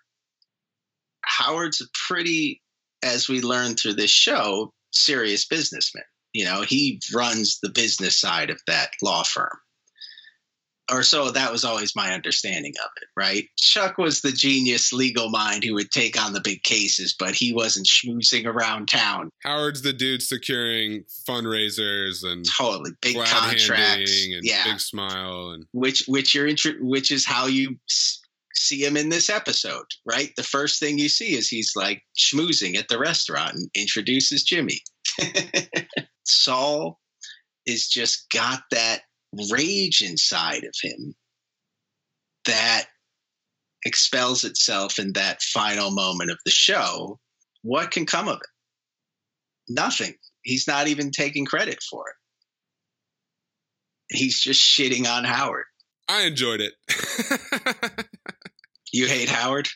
Howard's 1.25 1.81
a 1.81 1.85
pretty, 2.07 2.61
as 3.01 3.27
we 3.27 3.41
learned 3.41 3.79
through 3.79 3.95
this 3.95 4.11
show, 4.11 4.71
serious 4.91 5.47
businessman. 5.47 6.03
You 6.31 6.45
know, 6.45 6.61
he 6.61 7.01
runs 7.13 7.57
the 7.61 7.69
business 7.69 8.19
side 8.19 8.51
of 8.51 8.59
that 8.67 8.91
law 9.01 9.23
firm. 9.23 9.57
Or 10.91 11.03
so 11.03 11.31
that 11.31 11.51
was 11.51 11.63
always 11.63 11.95
my 11.95 12.13
understanding 12.13 12.73
of 12.83 12.89
it, 13.01 13.07
right? 13.15 13.45
Chuck 13.57 13.97
was 13.97 14.21
the 14.21 14.33
genius 14.33 14.91
legal 14.91 15.29
mind 15.29 15.63
who 15.63 15.73
would 15.75 15.91
take 15.91 16.21
on 16.21 16.33
the 16.33 16.41
big 16.41 16.63
cases, 16.63 17.15
but 17.17 17.35
he 17.35 17.53
wasn't 17.53 17.87
schmoozing 17.87 18.45
around 18.45 18.87
town. 18.87 19.29
Howard's 19.43 19.81
the 19.81 19.93
dude 19.93 20.21
securing 20.21 21.05
fundraisers 21.27 22.23
and 22.29 22.45
Totally 22.45 22.91
big 23.01 23.15
contracts, 23.15 24.25
and 24.25 24.43
yeah. 24.43 24.65
big 24.65 24.79
smile 24.79 25.51
and 25.51 25.65
which 25.71 26.03
which 26.07 26.35
you're 26.35 26.47
intro- 26.47 26.73
which 26.81 27.11
is 27.11 27.25
how 27.25 27.47
you 27.47 27.77
see 28.53 28.83
him 28.83 28.97
in 28.97 29.09
this 29.09 29.29
episode, 29.29 29.85
right? 30.05 30.31
The 30.35 30.43
first 30.43 30.79
thing 30.79 30.99
you 30.99 31.09
see 31.09 31.35
is 31.35 31.49
he's 31.49 31.73
like 31.75 32.03
schmoozing 32.17 32.77
at 32.77 32.87
the 32.87 32.99
restaurant 32.99 33.55
and 33.55 33.69
introduces 33.75 34.43
Jimmy. 34.43 34.81
Saul 36.25 36.99
is 37.65 37.87
just 37.87 38.29
got 38.29 38.63
that 38.71 39.01
rage 39.51 40.01
inside 40.01 40.63
of 40.63 40.73
him 40.81 41.15
that 42.45 42.85
expels 43.85 44.43
itself 44.43 44.99
in 44.99 45.13
that 45.13 45.41
final 45.41 45.91
moment 45.91 46.31
of 46.31 46.37
the 46.45 46.51
show. 46.51 47.19
What 47.61 47.91
can 47.91 48.05
come 48.05 48.27
of 48.27 48.37
it? 48.37 48.47
Nothing. 49.69 50.15
He's 50.43 50.67
not 50.67 50.87
even 50.87 51.11
taking 51.11 51.45
credit 51.45 51.81
for 51.89 52.03
it. 52.09 54.17
He's 54.17 54.39
just 54.39 54.61
shitting 54.61 55.07
on 55.07 55.23
Howard. 55.23 55.65
I 56.07 56.23
enjoyed 56.23 56.61
it. 56.61 56.73
You 58.93 59.07
hate 59.07 59.27
Howard? 59.27 59.67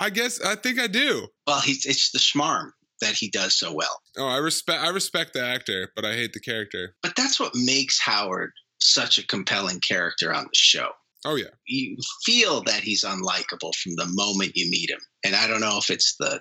I 0.00 0.08
guess 0.08 0.40
I 0.40 0.56
think 0.56 0.80
I 0.80 0.86
do. 0.86 1.28
Well, 1.46 1.60
he's 1.60 1.84
it's 1.84 2.10
the 2.10 2.18
schmarm 2.18 2.70
that 3.02 3.14
he 3.14 3.28
does 3.28 3.54
so 3.54 3.72
well. 3.72 4.00
Oh, 4.16 4.26
I 4.26 4.38
respect 4.38 4.82
I 4.82 4.88
respect 4.88 5.34
the 5.34 5.44
actor, 5.44 5.92
but 5.94 6.06
I 6.06 6.14
hate 6.14 6.32
the 6.32 6.40
character. 6.40 6.96
But 7.02 7.14
that's 7.16 7.38
what 7.38 7.54
makes 7.54 8.00
Howard 8.00 8.52
such 8.80 9.18
a 9.18 9.26
compelling 9.26 9.80
character 9.80 10.32
on 10.34 10.44
the 10.44 10.50
show. 10.54 10.88
Oh 11.24 11.34
yeah. 11.36 11.48
You 11.66 11.96
feel 12.24 12.62
that 12.64 12.82
he's 12.82 13.02
unlikable 13.04 13.74
from 13.76 13.96
the 13.96 14.06
moment 14.06 14.52
you 14.56 14.70
meet 14.70 14.90
him. 14.90 15.00
And 15.24 15.34
I 15.34 15.46
don't 15.48 15.60
know 15.60 15.78
if 15.78 15.90
it's 15.90 16.14
the 16.18 16.40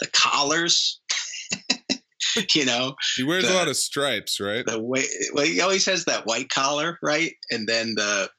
the 0.00 0.06
collars, 0.12 1.00
you 2.54 2.64
know, 2.64 2.94
He 3.16 3.22
wears 3.22 3.44
The- 3.46 3.52
a 3.52 3.54
lot 3.54 3.68
of 3.68 3.76
stripes, 3.76 4.40
right? 4.40 4.64
the 4.66 4.80
way 4.80 5.04
well 5.34 5.44
he 5.46 5.60
always 5.60 5.86
has 5.86 6.04
that 6.06 6.26
white 6.26 6.48
collar, 6.48 6.98
right? 7.02 7.32
And 7.50 7.68
then 7.68 7.94
the 7.96 8.30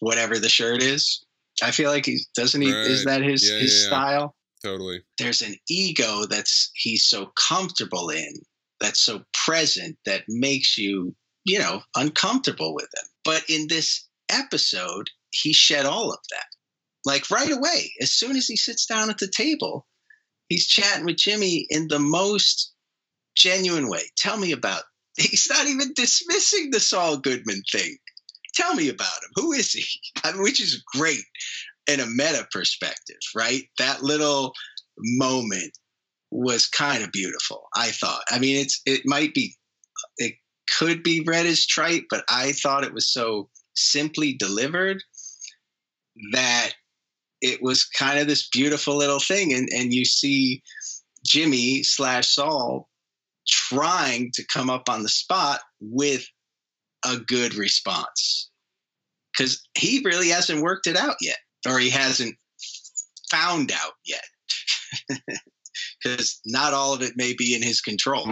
whatever 0.00 0.38
the 0.38 0.48
shirt 0.48 0.82
is. 0.82 1.24
I 1.62 1.72
feel 1.72 1.90
like 1.90 2.06
he 2.06 2.20
doesn't 2.34 2.60
he 2.62 2.70
is 2.70 3.04
that 3.04 3.22
his 3.22 3.48
Yeah, 3.48 3.58
his 3.58 3.74
yeah, 3.74 3.80
yeah. 3.80 3.86
style? 3.86 4.36
Totally. 4.62 5.00
there's 5.18 5.40
an 5.40 5.54
ego 5.70 6.26
that's 6.26 6.70
he's 6.74 7.06
so 7.06 7.32
comfortable 7.48 8.10
in 8.10 8.34
that's 8.78 9.00
so 9.00 9.22
present 9.32 9.96
that 10.04 10.22
makes 10.28 10.76
you 10.76 11.14
you 11.50 11.58
know 11.58 11.82
uncomfortable 11.96 12.74
with 12.74 12.88
him. 12.96 13.04
But 13.24 13.42
in 13.48 13.66
this 13.68 14.06
episode 14.30 15.10
he 15.30 15.52
shed 15.52 15.86
all 15.86 16.12
of 16.12 16.18
that. 16.30 16.46
Like 17.04 17.30
right 17.30 17.50
away 17.50 17.92
as 18.00 18.12
soon 18.12 18.36
as 18.36 18.46
he 18.46 18.56
sits 18.56 18.86
down 18.86 19.10
at 19.10 19.18
the 19.18 19.28
table 19.28 19.86
he's 20.48 20.66
chatting 20.66 21.04
with 21.04 21.16
jimmy 21.16 21.66
in 21.70 21.88
the 21.88 21.98
most 21.98 22.72
genuine 23.36 23.88
way. 23.88 24.02
Tell 24.16 24.36
me 24.36 24.52
about 24.52 24.82
he's 25.16 25.48
not 25.50 25.66
even 25.66 25.92
dismissing 25.94 26.70
the 26.70 26.80
saul 26.80 27.16
goodman 27.16 27.62
thing. 27.70 27.96
Tell 28.54 28.74
me 28.74 28.88
about 28.88 29.22
him. 29.22 29.30
Who 29.36 29.52
is 29.52 29.72
he? 29.72 29.84
I 30.24 30.32
mean, 30.32 30.42
which 30.42 30.60
is 30.60 30.84
great 30.92 31.24
in 31.86 32.00
a 32.00 32.06
meta 32.06 32.46
perspective 32.52 33.16
right? 33.34 33.62
That 33.78 34.02
little 34.02 34.52
moment 34.98 35.72
was 36.30 36.68
kind 36.68 37.02
of 37.02 37.10
beautiful 37.10 37.66
i 37.74 37.88
thought. 37.88 38.22
I 38.30 38.38
mean 38.38 38.56
it's 38.60 38.80
it 38.86 39.02
might 39.04 39.34
be 39.34 39.56
it 40.18 40.34
could 40.78 41.02
be 41.02 41.22
read 41.26 41.46
as 41.46 41.66
trite 41.66 42.04
but 42.10 42.24
i 42.28 42.52
thought 42.52 42.84
it 42.84 42.94
was 42.94 43.10
so 43.12 43.48
simply 43.74 44.34
delivered 44.34 45.02
that 46.32 46.72
it 47.40 47.62
was 47.62 47.84
kind 47.84 48.18
of 48.18 48.26
this 48.26 48.48
beautiful 48.48 48.96
little 48.96 49.20
thing. 49.20 49.52
And 49.54 49.68
and 49.72 49.92
you 49.92 50.04
see 50.04 50.62
jimmy 51.24 51.82
slash 51.82 52.34
saul 52.34 52.88
trying 53.46 54.30
to 54.34 54.46
come 54.46 54.70
up 54.70 54.88
on 54.88 55.02
the 55.02 55.08
spot 55.08 55.60
with 55.80 56.24
a 57.04 57.16
good 57.16 57.54
response. 57.54 58.50
Because 59.32 59.62
he 59.76 60.02
really 60.04 60.28
hasn't 60.28 60.62
worked 60.62 60.86
it 60.86 60.96
out 60.96 61.16
yet 61.20 61.38
or 61.68 61.78
he 61.78 61.90
hasn't 61.90 62.34
found 63.30 63.72
out 63.72 63.92
yet. 64.04 64.24
Because 66.02 66.40
not 66.46 66.72
all 66.72 66.94
of 66.94 67.02
it 67.02 67.12
may 67.16 67.34
be 67.36 67.54
in 67.54 67.62
his 67.62 67.82
control. 67.82 68.24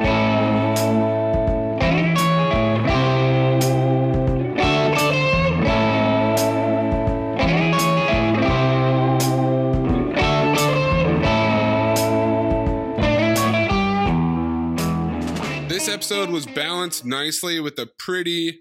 Episode 15.98 16.30
was 16.30 16.46
balanced 16.46 17.04
nicely 17.04 17.58
with 17.58 17.76
a 17.76 17.88
pretty 17.98 18.60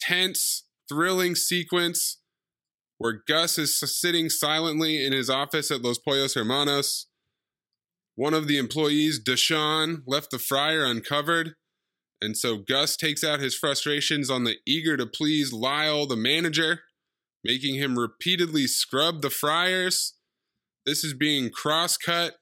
tense, 0.00 0.64
thrilling 0.88 1.34
sequence 1.34 2.22
where 2.96 3.20
Gus 3.28 3.58
is 3.58 3.78
sitting 3.78 4.30
silently 4.30 5.04
in 5.04 5.12
his 5.12 5.28
office 5.28 5.70
at 5.70 5.82
Los 5.82 5.98
Pollos 5.98 6.32
Hermanos. 6.32 7.06
One 8.14 8.32
of 8.32 8.48
the 8.48 8.56
employees, 8.56 9.22
Deshaun, 9.22 10.04
left 10.06 10.30
the 10.30 10.38
fryer 10.38 10.86
uncovered, 10.86 11.52
and 12.22 12.34
so 12.34 12.56
Gus 12.56 12.96
takes 12.96 13.22
out 13.22 13.40
his 13.40 13.54
frustrations 13.54 14.30
on 14.30 14.44
the 14.44 14.56
eager 14.66 14.96
to 14.96 15.04
please 15.04 15.52
Lyle, 15.52 16.06
the 16.06 16.16
manager, 16.16 16.80
making 17.44 17.74
him 17.74 17.98
repeatedly 17.98 18.66
scrub 18.68 19.20
the 19.20 19.28
fryers. 19.28 20.14
This 20.86 21.04
is 21.04 21.12
being 21.12 21.50
cross 21.50 21.98
cut 21.98 22.36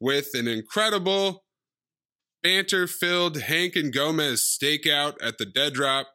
with 0.00 0.28
an 0.32 0.48
incredible 0.48 1.44
banter 2.42 2.86
filled 2.86 3.42
Hank 3.42 3.76
and 3.76 3.92
Gomez 3.92 4.40
stakeout 4.42 5.14
at 5.22 5.38
the 5.38 5.46
dead 5.46 5.74
drop. 5.74 6.08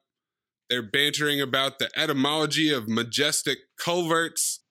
They're 0.70 0.82
bantering 0.82 1.40
about 1.42 1.80
the 1.80 1.90
etymology 1.96 2.72
of 2.74 2.88
majestic 2.88 3.60
culverts. 3.80 4.62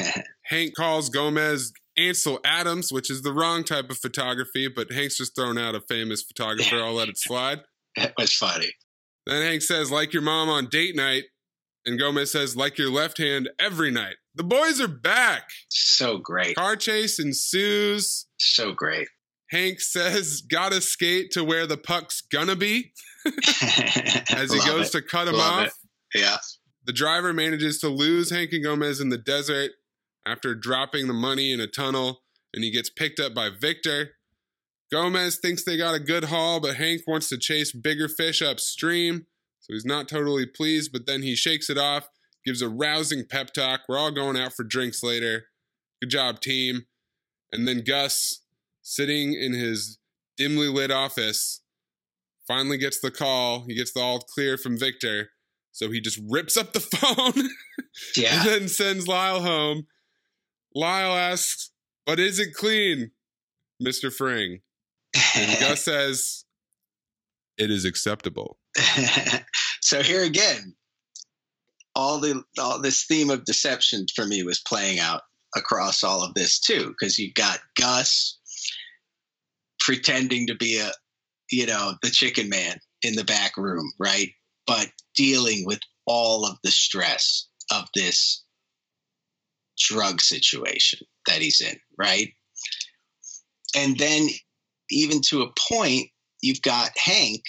Hank 0.46 0.74
calls 0.74 1.08
Gomez 1.08 1.72
Ansel 1.96 2.40
Adams, 2.44 2.92
which 2.92 3.10
is 3.10 3.22
the 3.22 3.32
wrong 3.32 3.62
type 3.62 3.88
of 3.90 3.98
photography, 3.98 4.68
but 4.68 4.92
Hank's 4.92 5.16
just 5.16 5.36
thrown 5.36 5.56
out 5.58 5.74
a 5.74 5.80
famous 5.80 6.22
photographer. 6.22 6.76
I'll 6.76 6.94
let 6.94 7.08
it 7.08 7.18
slide. 7.18 7.60
that 7.96 8.14
was 8.18 8.32
funny. 8.32 8.72
Then 9.26 9.42
Hank 9.42 9.62
says, 9.62 9.90
like 9.90 10.12
your 10.12 10.22
mom 10.22 10.48
on 10.48 10.66
date 10.68 10.96
night. 10.96 11.24
And 11.86 11.98
Gomez 11.98 12.32
says, 12.32 12.56
like 12.56 12.78
your 12.78 12.90
left 12.90 13.18
hand 13.18 13.50
every 13.58 13.90
night. 13.90 14.16
The 14.34 14.42
boys 14.42 14.80
are 14.80 14.88
back. 14.88 15.50
So 15.68 16.16
great. 16.16 16.56
Car 16.56 16.76
chase 16.76 17.18
ensues. 17.18 18.26
So 18.38 18.72
great. 18.72 19.06
Hank 19.54 19.80
says, 19.80 20.40
gotta 20.42 20.80
skate 20.80 21.30
to 21.32 21.44
where 21.44 21.66
the 21.66 21.76
puck's 21.76 22.20
gonna 22.20 22.56
be 22.56 22.92
as 23.26 24.52
he 24.52 24.58
goes 24.66 24.88
it. 24.88 24.92
to 24.92 25.02
cut 25.02 25.28
him 25.28 25.34
Love 25.34 25.60
off. 25.60 25.66
it. 25.68 26.18
Yeah. 26.20 26.36
The 26.84 26.92
driver 26.92 27.32
manages 27.32 27.78
to 27.80 27.88
lose 27.88 28.30
Hank 28.30 28.52
and 28.52 28.64
Gomez 28.64 29.00
in 29.00 29.08
the 29.08 29.18
desert 29.18 29.70
after 30.26 30.54
dropping 30.54 31.06
the 31.06 31.14
money 31.14 31.52
in 31.52 31.60
a 31.60 31.66
tunnel, 31.66 32.22
and 32.52 32.64
he 32.64 32.70
gets 32.70 32.90
picked 32.90 33.20
up 33.20 33.32
by 33.34 33.48
Victor. 33.48 34.10
Gomez 34.92 35.38
thinks 35.38 35.64
they 35.64 35.76
got 35.76 35.94
a 35.94 35.98
good 36.00 36.24
haul, 36.24 36.60
but 36.60 36.76
Hank 36.76 37.02
wants 37.06 37.28
to 37.28 37.38
chase 37.38 37.72
bigger 37.72 38.08
fish 38.08 38.42
upstream, 38.42 39.26
so 39.60 39.72
he's 39.72 39.84
not 39.86 40.08
totally 40.08 40.46
pleased, 40.46 40.92
but 40.92 41.06
then 41.06 41.22
he 41.22 41.34
shakes 41.34 41.70
it 41.70 41.78
off, 41.78 42.08
gives 42.44 42.60
a 42.60 42.68
rousing 42.68 43.24
pep 43.26 43.52
talk. 43.52 43.82
We're 43.88 43.98
all 43.98 44.10
going 44.10 44.36
out 44.36 44.52
for 44.52 44.62
drinks 44.64 45.02
later. 45.02 45.46
Good 46.02 46.10
job, 46.10 46.40
team. 46.40 46.86
And 47.50 47.66
then 47.66 47.82
Gus, 47.86 48.40
sitting 48.84 49.32
in 49.34 49.52
his 49.52 49.98
dimly 50.36 50.68
lit 50.68 50.92
office, 50.92 51.62
finally 52.46 52.78
gets 52.78 53.00
the 53.00 53.10
call. 53.10 53.64
He 53.66 53.74
gets 53.74 53.92
the 53.92 54.00
all 54.00 54.20
clear 54.20 54.56
from 54.56 54.78
Victor. 54.78 55.30
So 55.72 55.90
he 55.90 56.00
just 56.00 56.20
rips 56.28 56.56
up 56.56 56.72
the 56.72 56.80
phone 56.80 57.48
Yeah. 58.16 58.38
and 58.38 58.48
then 58.48 58.68
sends 58.68 59.08
Lyle 59.08 59.40
home. 59.40 59.86
Lyle 60.74 61.16
asks, 61.16 61.72
But 62.06 62.20
is 62.20 62.38
it 62.38 62.54
clean, 62.54 63.10
Mr. 63.84 64.12
Fring? 64.12 64.60
And 65.34 65.58
Gus 65.60 65.82
says, 65.84 66.44
It 67.58 67.70
is 67.70 67.84
acceptable. 67.84 68.58
so 69.80 70.02
here 70.02 70.22
again, 70.24 70.74
all 71.96 72.18
the 72.18 72.42
all 72.58 72.80
this 72.80 73.04
theme 73.06 73.30
of 73.30 73.44
deception 73.44 74.06
for 74.14 74.26
me 74.26 74.42
was 74.42 74.60
playing 74.66 74.98
out 74.98 75.22
across 75.56 76.02
all 76.02 76.22
of 76.24 76.34
this 76.34 76.58
too, 76.58 76.88
because 76.88 77.18
you've 77.18 77.34
got 77.34 77.60
Gus 77.76 78.38
pretending 79.84 80.46
to 80.48 80.54
be 80.54 80.78
a 80.78 80.90
you 81.50 81.66
know 81.66 81.94
the 82.02 82.10
chicken 82.10 82.48
man 82.48 82.78
in 83.02 83.14
the 83.14 83.24
back 83.24 83.56
room, 83.56 83.92
right? 83.98 84.30
But 84.66 84.88
dealing 85.14 85.64
with 85.66 85.80
all 86.06 86.46
of 86.46 86.56
the 86.64 86.70
stress 86.70 87.48
of 87.70 87.84
this 87.94 88.42
drug 89.78 90.20
situation 90.20 91.00
that 91.26 91.40
he's 91.40 91.60
in, 91.60 91.76
right? 91.98 92.28
And 93.76 93.98
then 93.98 94.28
even 94.90 95.20
to 95.28 95.42
a 95.42 95.52
point, 95.70 96.08
you've 96.40 96.62
got 96.62 96.90
Hank 96.96 97.42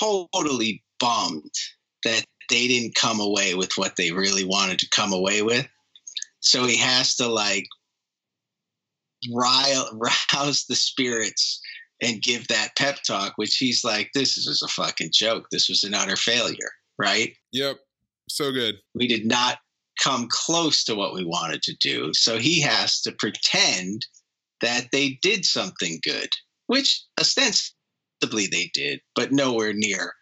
totally 0.00 0.82
bummed 1.00 1.54
that 2.04 2.24
they 2.48 2.68
didn't 2.68 2.94
come 2.94 3.20
away 3.20 3.54
with 3.54 3.72
what 3.76 3.96
they 3.96 4.12
really 4.12 4.44
wanted 4.44 4.78
to 4.80 4.88
come 4.94 5.12
away 5.12 5.42
with. 5.42 5.66
So 6.40 6.64
he 6.64 6.76
has 6.76 7.16
to 7.16 7.26
like 7.26 7.66
rile, 9.32 9.88
rouse 10.34 10.64
the 10.68 10.76
spirits 10.76 11.60
and 12.02 12.22
give 12.22 12.48
that 12.48 12.76
pep 12.76 12.98
talk, 13.06 13.32
which 13.36 13.56
he's 13.56 13.82
like, 13.84 14.10
this 14.14 14.36
is 14.36 14.62
a 14.62 14.68
fucking 14.68 15.10
joke. 15.12 15.46
This 15.50 15.68
was 15.68 15.82
an 15.84 15.94
utter 15.94 16.16
failure, 16.16 16.70
right? 16.98 17.32
Yep. 17.52 17.76
So 18.28 18.52
good. 18.52 18.76
We 18.94 19.06
did 19.06 19.24
not 19.24 19.58
come 20.02 20.28
close 20.30 20.84
to 20.84 20.94
what 20.94 21.14
we 21.14 21.24
wanted 21.24 21.62
to 21.62 21.76
do. 21.80 22.12
So 22.12 22.38
he 22.38 22.60
has 22.62 23.00
to 23.02 23.12
pretend 23.12 24.06
that 24.60 24.88
they 24.92 25.18
did 25.22 25.44
something 25.44 26.00
good, 26.02 26.28
which 26.66 27.02
ostensibly 27.18 28.46
they 28.50 28.70
did, 28.74 29.00
but 29.14 29.32
nowhere 29.32 29.72
near 29.74 30.14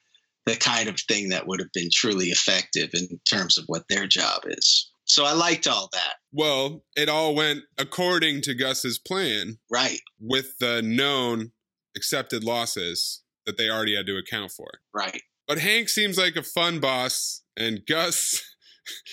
the 0.47 0.57
kind 0.57 0.89
of 0.89 1.01
thing 1.01 1.31
that 1.31 1.47
would 1.47 1.61
have 1.61 1.73
been 1.73 1.89
truly 1.93 2.27
effective 2.27 2.91
in 2.93 3.19
terms 3.29 3.57
of 3.57 3.65
what 3.67 3.85
their 3.89 4.07
job 4.07 4.43
is. 4.47 4.91
So 5.15 5.25
I 5.25 5.33
liked 5.33 5.69
all 5.69 5.89
that. 5.93 6.15
Well, 6.33 6.85
it 6.97 7.09
all 7.09 7.37
went 7.37 7.61
according 7.79 8.43
to 8.43 8.55
Gus's 8.55 8.99
plan 8.99 9.59
Right, 9.71 10.01
with 10.21 10.59
the 10.59 10.83
known 10.83 11.53
accepted 11.97 12.43
losses 12.43 13.23
that 13.47 13.57
they 13.57 13.69
already 13.71 13.95
had 13.95 14.07
to 14.07 14.17
account 14.17 14.51
for. 14.51 14.67
right. 14.93 15.23
But 15.47 15.59
Hank 15.59 15.89
seems 15.89 16.19
like 16.19 16.35
a 16.37 16.43
fun 16.43 16.81
boss, 16.81 17.43
and 17.57 17.83
Gus, 17.87 18.43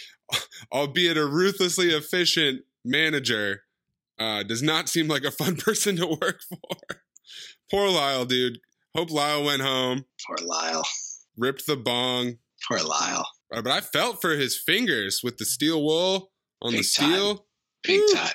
albeit 0.74 1.18
a 1.18 1.26
ruthlessly 1.28 1.90
efficient 1.90 2.62
manager, 2.86 3.64
uh, 4.18 4.42
does 4.44 4.64
not 4.64 4.90
seem 4.90 5.08
like 5.08 5.24
a 5.24 5.32
fun 5.32 5.56
person 5.68 5.98
to 5.98 6.08
work 6.08 6.40
for. 6.50 7.02
Poor 7.70 7.90
Lyle, 7.90 8.26
dude. 8.26 8.60
Hope 8.96 9.12
Lyle 9.12 9.44
went 9.44 9.62
home, 9.62 10.06
Poor 10.26 10.38
Lyle. 10.46 10.84
ripped 11.38 11.68
the 11.68 11.76
bong. 11.78 12.38
Poor 12.68 12.80
Lyle. 12.80 13.28
Uh, 13.54 13.62
But 13.62 13.72
I 13.72 13.82
felt 13.82 14.22
for 14.22 14.32
his 14.36 14.58
fingers 14.58 15.22
with 15.24 15.38
the 15.38 15.46
steel 15.46 15.84
wool 15.84 16.32
on 16.62 16.72
the 16.72 16.80
Big 16.80 16.88
time. 16.96 17.12
steel. 17.12 17.46
Big 17.84 18.00
Woo. 18.00 18.14
time. 18.14 18.34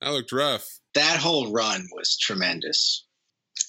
That 0.00 0.10
looked 0.12 0.32
rough. 0.32 0.66
That 0.94 1.18
whole 1.18 1.52
run 1.52 1.86
was 1.94 2.16
tremendous. 2.18 3.06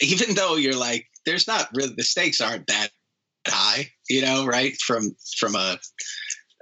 Even 0.02 0.36
though 0.36 0.56
you're 0.56 0.76
like, 0.76 1.08
there's 1.26 1.47
not 1.47 1.67
really 1.74 1.93
the 1.95 2.04
stakes 2.04 2.41
aren't 2.41 2.67
that 2.67 2.89
high, 3.47 3.89
you 4.10 4.21
know, 4.21 4.45
right? 4.45 4.76
From 4.86 5.15
from 5.38 5.56
a, 5.56 5.78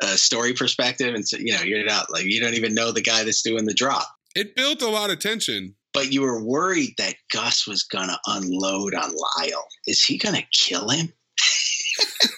a 0.01 0.17
story 0.17 0.53
perspective, 0.53 1.13
and 1.13 1.27
so 1.27 1.37
you 1.37 1.53
know, 1.55 1.61
you're 1.61 1.85
not 1.85 2.11
like 2.11 2.25
you 2.25 2.41
don't 2.41 2.55
even 2.55 2.73
know 2.73 2.91
the 2.91 3.01
guy 3.01 3.23
that's 3.23 3.41
doing 3.41 3.65
the 3.65 3.73
drop. 3.73 4.07
It 4.35 4.55
built 4.55 4.81
a 4.81 4.89
lot 4.89 5.09
of 5.11 5.19
tension. 5.19 5.75
but 5.93 6.11
you 6.11 6.21
were 6.21 6.43
worried 6.43 6.93
that 6.97 7.15
Gus 7.31 7.65
was 7.67 7.83
gonna 7.83 8.19
unload 8.27 8.93
on 8.95 9.11
Lyle. 9.15 9.65
Is 9.87 10.03
he 10.03 10.17
gonna 10.17 10.43
kill 10.51 10.89
him? 10.89 11.13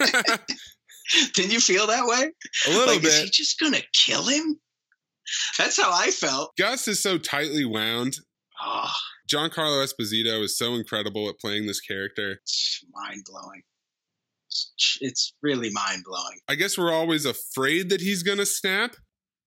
Did 1.34 1.52
you 1.52 1.60
feel 1.60 1.86
that 1.86 2.06
way? 2.06 2.30
A 2.66 2.70
little 2.70 2.94
like, 2.94 3.04
is 3.04 3.20
he 3.20 3.30
just 3.30 3.58
gonna 3.58 3.82
kill 3.92 4.26
him? 4.26 4.60
That's 5.58 5.80
how 5.80 5.90
I 5.92 6.10
felt. 6.10 6.52
Gus 6.58 6.88
is 6.88 7.02
so 7.02 7.18
tightly 7.18 7.64
wound. 7.64 8.16
Ah. 8.60 8.94
Oh, 9.34 9.48
Carlo 9.48 9.82
Esposito 9.82 10.42
is 10.42 10.58
so 10.58 10.74
incredible 10.74 11.28
at 11.28 11.38
playing 11.38 11.66
this 11.66 11.80
character. 11.80 12.32
it's 12.42 12.84
mind 12.92 13.22
blowing. 13.24 13.62
It's, 15.00 15.32
really 15.42 15.70
mind 15.70 16.04
blowing. 16.04 16.38
I 16.48 16.54
guess 16.56 16.76
we're 16.76 16.92
always 16.92 17.24
afraid 17.24 17.88
that 17.88 18.02
he's 18.02 18.22
gonna 18.22 18.44
snap, 18.44 18.96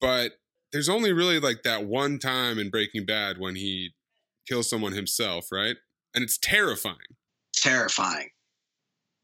but 0.01 0.31
there's 0.71 0.89
only 0.89 1.13
really 1.13 1.39
like 1.39 1.61
that 1.63 1.85
one 1.85 2.17
time 2.17 2.57
in 2.57 2.71
Breaking 2.71 3.05
Bad 3.05 3.37
when 3.37 3.55
he 3.55 3.91
kills 4.47 4.69
someone 4.69 4.93
himself, 4.93 5.47
right? 5.51 5.75
And 6.15 6.23
it's 6.23 6.39
terrifying. 6.39 6.97
Terrifying. 7.55 8.29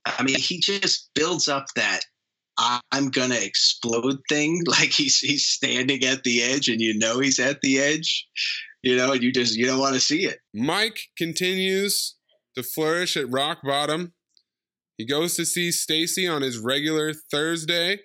I 0.06 0.24
mean, 0.24 0.38
he 0.38 0.60
just 0.60 1.10
builds 1.16 1.48
up 1.48 1.66
that 1.76 2.02
I'm 2.92 3.10
gonna 3.10 3.36
explode 3.36 4.20
thing. 4.30 4.64
Like 4.68 4.92
he's 4.92 5.20
he's 5.20 5.46
standing 5.46 6.04
at 6.04 6.24
the 6.24 6.42
edge, 6.42 6.68
and 6.68 6.80
you 6.80 6.98
know 6.98 7.20
he's 7.20 7.40
at 7.40 7.62
the 7.62 7.80
edge. 7.80 8.28
You 8.84 8.96
know, 8.96 9.12
and 9.14 9.22
you 9.24 9.32
just 9.32 9.56
you 9.56 9.66
don't 9.66 9.80
want 9.80 9.94
to 9.94 10.00
see 10.00 10.26
it. 10.26 10.40
Mike 10.54 11.00
continues 11.18 12.16
to 12.56 12.64
flourish 12.64 13.16
at 13.16 13.30
rock 13.30 13.60
bottom. 13.64 14.14
He 14.98 15.06
goes 15.06 15.36
to 15.36 15.46
see 15.46 15.72
Stacy 15.72 16.28
on 16.28 16.42
his 16.42 16.58
regular 16.58 17.14
Thursday, 17.14 18.00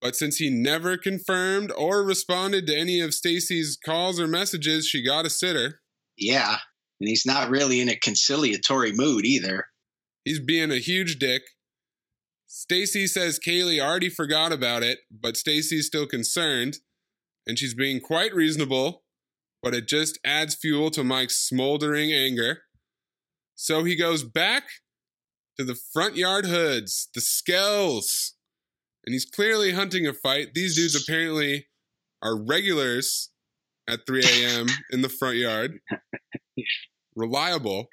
but 0.00 0.16
since 0.16 0.36
he 0.36 0.50
never 0.50 0.96
confirmed 0.96 1.72
or 1.76 2.02
responded 2.02 2.66
to 2.66 2.76
any 2.76 3.00
of 3.00 3.14
Stacy's 3.14 3.78
calls 3.84 4.18
or 4.18 4.26
messages, 4.26 4.86
she 4.86 5.04
got 5.04 5.26
a 5.26 5.30
sitter. 5.30 5.80
Yeah, 6.16 6.56
and 7.00 7.08
he's 7.08 7.26
not 7.26 7.50
really 7.50 7.80
in 7.80 7.88
a 7.88 7.96
conciliatory 7.96 8.92
mood 8.92 9.24
either. 9.24 9.66
He's 10.24 10.40
being 10.40 10.70
a 10.70 10.78
huge 10.78 11.18
dick. 11.18 11.42
Stacy 12.52 13.06
says 13.06 13.38
Kaylee 13.38 13.80
already 13.80 14.08
forgot 14.08 14.50
about 14.50 14.82
it, 14.82 14.98
but 15.08 15.36
Stacy's 15.36 15.86
still 15.86 16.04
concerned, 16.04 16.78
and 17.46 17.56
she's 17.56 17.74
being 17.74 18.00
quite 18.00 18.34
reasonable, 18.34 19.04
but 19.62 19.72
it 19.72 19.86
just 19.86 20.18
adds 20.24 20.56
fuel 20.56 20.90
to 20.90 21.04
Mike's 21.04 21.36
smoldering 21.36 22.12
anger. 22.12 22.62
So 23.54 23.84
he 23.84 23.94
goes 23.94 24.24
back 24.24 24.64
to 25.58 25.64
the 25.64 25.76
front 25.92 26.16
yard 26.16 26.44
hoods, 26.44 27.08
the 27.14 27.20
Skells, 27.20 28.32
and 29.06 29.12
he's 29.12 29.26
clearly 29.26 29.70
hunting 29.70 30.08
a 30.08 30.12
fight. 30.12 30.52
These 30.52 30.74
dudes 30.74 31.00
apparently 31.00 31.68
are 32.20 32.36
regulars 32.36 33.30
at 33.88 34.00
3 34.08 34.24
a.m. 34.24 34.66
in 34.90 35.02
the 35.02 35.08
front 35.08 35.36
yard. 35.36 35.78
Reliable. 37.14 37.86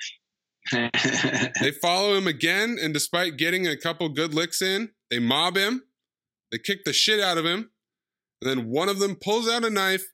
They 0.72 1.72
follow 1.82 2.16
him 2.16 2.28
again, 2.28 2.78
and 2.82 2.94
despite 2.94 3.38
getting 3.38 3.68
a 3.68 3.78
couple 3.78 4.10
good 4.10 4.34
licks 4.34 4.62
in, 4.62 4.90
they 5.10 5.20
mob 5.20 5.56
him. 5.56 5.84
They 6.52 6.58
kick 6.58 6.84
the 6.86 6.94
shit 6.94 7.20
out 7.20 7.38
of 7.38 7.46
him. 7.46 7.72
And 8.42 8.50
then 8.50 8.70
one 8.70 8.90
of 8.90 9.00
them 9.00 9.16
pulls 9.16 9.50
out 9.50 9.66
a 9.66 9.70
knife 9.70 10.06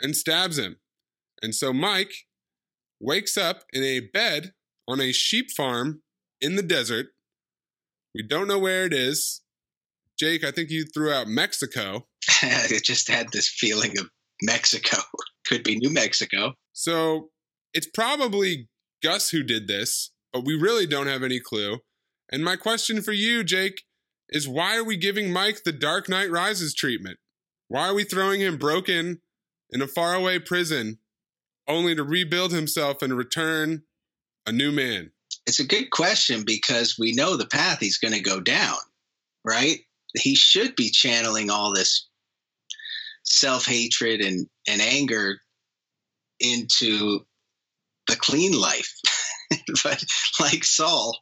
and 0.00 0.16
stabs 0.16 0.58
him. 0.58 0.76
And 1.42 1.54
so 1.54 1.72
Mike 1.72 2.12
wakes 3.00 3.36
up 3.36 3.62
in 3.72 3.82
a 3.82 4.00
bed 4.00 4.52
on 4.86 5.00
a 5.00 5.12
sheep 5.12 5.50
farm 5.56 6.02
in 6.40 6.56
the 6.56 6.62
desert. 6.62 7.06
We 8.14 8.22
don't 8.22 8.48
know 8.48 8.58
where 8.58 8.84
it 8.84 8.92
is. 8.92 9.42
Jake, 10.18 10.44
I 10.44 10.50
think 10.50 10.70
you 10.70 10.84
threw 10.84 11.12
out 11.12 11.26
Mexico. 11.26 12.06
it 12.42 12.84
just 12.84 13.08
had 13.08 13.30
this 13.32 13.48
feeling 13.48 13.98
of 13.98 14.08
Mexico. 14.42 14.98
Could 15.46 15.64
be 15.64 15.76
New 15.76 15.90
Mexico. 15.90 16.54
So 16.72 17.30
it's 17.72 17.88
probably 17.92 18.68
Gus 19.04 19.30
who 19.30 19.42
did 19.42 19.68
this, 19.68 20.10
but 20.32 20.44
we 20.44 20.54
really 20.54 20.86
don't 20.86 21.06
have 21.06 21.22
any 21.22 21.38
clue. 21.38 21.78
And 22.32 22.42
my 22.42 22.56
question 22.56 23.02
for 23.02 23.12
you, 23.12 23.44
Jake, 23.44 23.82
is 24.30 24.48
why 24.48 24.76
are 24.76 24.84
we 24.84 24.96
giving 24.96 25.30
Mike 25.30 25.62
the 25.64 25.72
Dark 25.72 26.08
Knight 26.08 26.30
Rises 26.30 26.74
treatment? 26.74 27.18
Why 27.68 27.88
are 27.88 27.94
we 27.94 28.04
throwing 28.04 28.40
him 28.40 28.56
broken 28.56 29.20
in 29.70 29.82
a 29.82 29.86
faraway 29.86 30.38
prison 30.38 30.98
only 31.68 31.94
to 31.94 32.02
rebuild 32.02 32.52
himself 32.52 33.02
and 33.02 33.16
return 33.16 33.82
a 34.46 34.52
new 34.52 34.72
man? 34.72 35.12
It's 35.46 35.60
a 35.60 35.66
good 35.66 35.90
question 35.90 36.42
because 36.46 36.96
we 36.98 37.12
know 37.12 37.36
the 37.36 37.46
path 37.46 37.80
he's 37.80 37.98
going 37.98 38.14
to 38.14 38.20
go 38.20 38.40
down, 38.40 38.78
right? 39.44 39.80
He 40.16 40.34
should 40.34 40.76
be 40.76 40.90
channeling 40.90 41.50
all 41.50 41.74
this 41.74 42.08
self 43.24 43.66
hatred 43.66 44.22
and, 44.22 44.48
and 44.66 44.80
anger 44.80 45.40
into 46.40 47.26
the 48.08 48.16
clean 48.16 48.58
life. 48.58 48.92
but 49.84 50.02
like 50.40 50.64
Saul, 50.64 51.18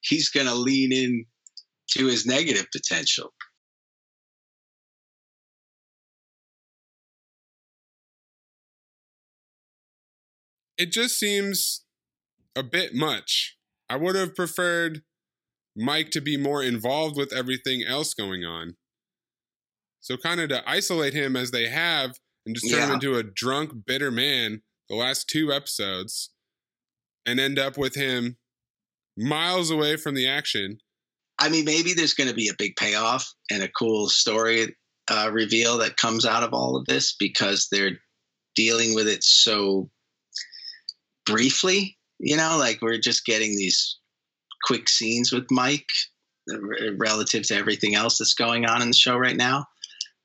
he's 0.00 0.28
going 0.28 0.46
to 0.46 0.54
lean 0.54 0.92
in 0.92 1.24
to 1.92 2.06
his 2.06 2.26
negative 2.26 2.66
potential. 2.72 3.32
It 10.78 10.90
just 10.90 11.18
seems 11.18 11.84
a 12.56 12.62
bit 12.62 12.94
much. 12.94 13.56
I 13.88 13.96
would 13.96 14.16
have 14.16 14.34
preferred 14.34 15.02
Mike 15.76 16.10
to 16.10 16.20
be 16.20 16.36
more 16.36 16.62
involved 16.62 17.16
with 17.16 17.32
everything 17.32 17.84
else 17.86 18.14
going 18.14 18.44
on. 18.44 18.76
So, 20.00 20.16
kind 20.16 20.40
of 20.40 20.48
to 20.48 20.68
isolate 20.68 21.14
him 21.14 21.36
as 21.36 21.52
they 21.52 21.68
have 21.68 22.18
and 22.44 22.56
just 22.56 22.72
turn 22.72 22.88
him 22.88 22.94
into 22.94 23.14
a 23.14 23.22
drunk, 23.22 23.86
bitter 23.86 24.10
man 24.10 24.62
the 24.92 24.98
last 24.98 25.26
two 25.26 25.50
episodes 25.50 26.28
and 27.24 27.40
end 27.40 27.58
up 27.58 27.78
with 27.78 27.94
him 27.94 28.36
miles 29.16 29.70
away 29.70 29.96
from 29.96 30.14
the 30.14 30.28
action. 30.28 30.76
I 31.38 31.48
mean, 31.48 31.64
maybe 31.64 31.94
there's 31.94 32.12
going 32.12 32.28
to 32.28 32.36
be 32.36 32.48
a 32.48 32.58
big 32.58 32.76
payoff 32.76 33.32
and 33.50 33.62
a 33.62 33.68
cool 33.68 34.10
story 34.10 34.76
uh, 35.10 35.30
reveal 35.32 35.78
that 35.78 35.96
comes 35.96 36.26
out 36.26 36.42
of 36.42 36.52
all 36.52 36.76
of 36.76 36.84
this 36.84 37.14
because 37.18 37.68
they're 37.72 37.98
dealing 38.54 38.94
with 38.94 39.08
it 39.08 39.24
so 39.24 39.88
briefly. 41.24 41.96
You 42.18 42.36
know, 42.36 42.58
like 42.58 42.82
we're 42.82 42.98
just 42.98 43.24
getting 43.24 43.56
these 43.56 43.98
quick 44.64 44.90
scenes 44.90 45.32
with 45.32 45.46
Mike 45.50 45.88
uh, 46.52 46.58
relative 46.98 47.44
to 47.44 47.56
everything 47.56 47.94
else 47.94 48.18
that's 48.18 48.34
going 48.34 48.66
on 48.66 48.82
in 48.82 48.88
the 48.88 48.94
show 48.94 49.16
right 49.16 49.36
now. 49.36 49.64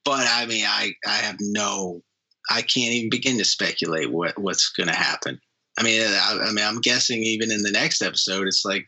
But 0.04 0.28
I 0.30 0.46
mean, 0.46 0.66
I 0.68 0.92
I 1.06 1.16
have 1.16 1.38
no, 1.40 2.02
I 2.50 2.62
can't 2.62 2.94
even 2.94 3.10
begin 3.10 3.38
to 3.38 3.46
speculate 3.46 4.12
what 4.12 4.38
what's 4.38 4.72
going 4.72 4.88
to 4.88 4.96
happen. 4.96 5.40
I 5.78 5.84
mean, 5.84 6.02
I, 6.02 6.40
I 6.44 6.52
mean, 6.52 6.66
I'm 6.66 6.82
guessing 6.82 7.22
even 7.22 7.52
in 7.52 7.62
the 7.62 7.72
next 7.72 8.02
episode, 8.02 8.48
it's 8.48 8.66
like, 8.66 8.88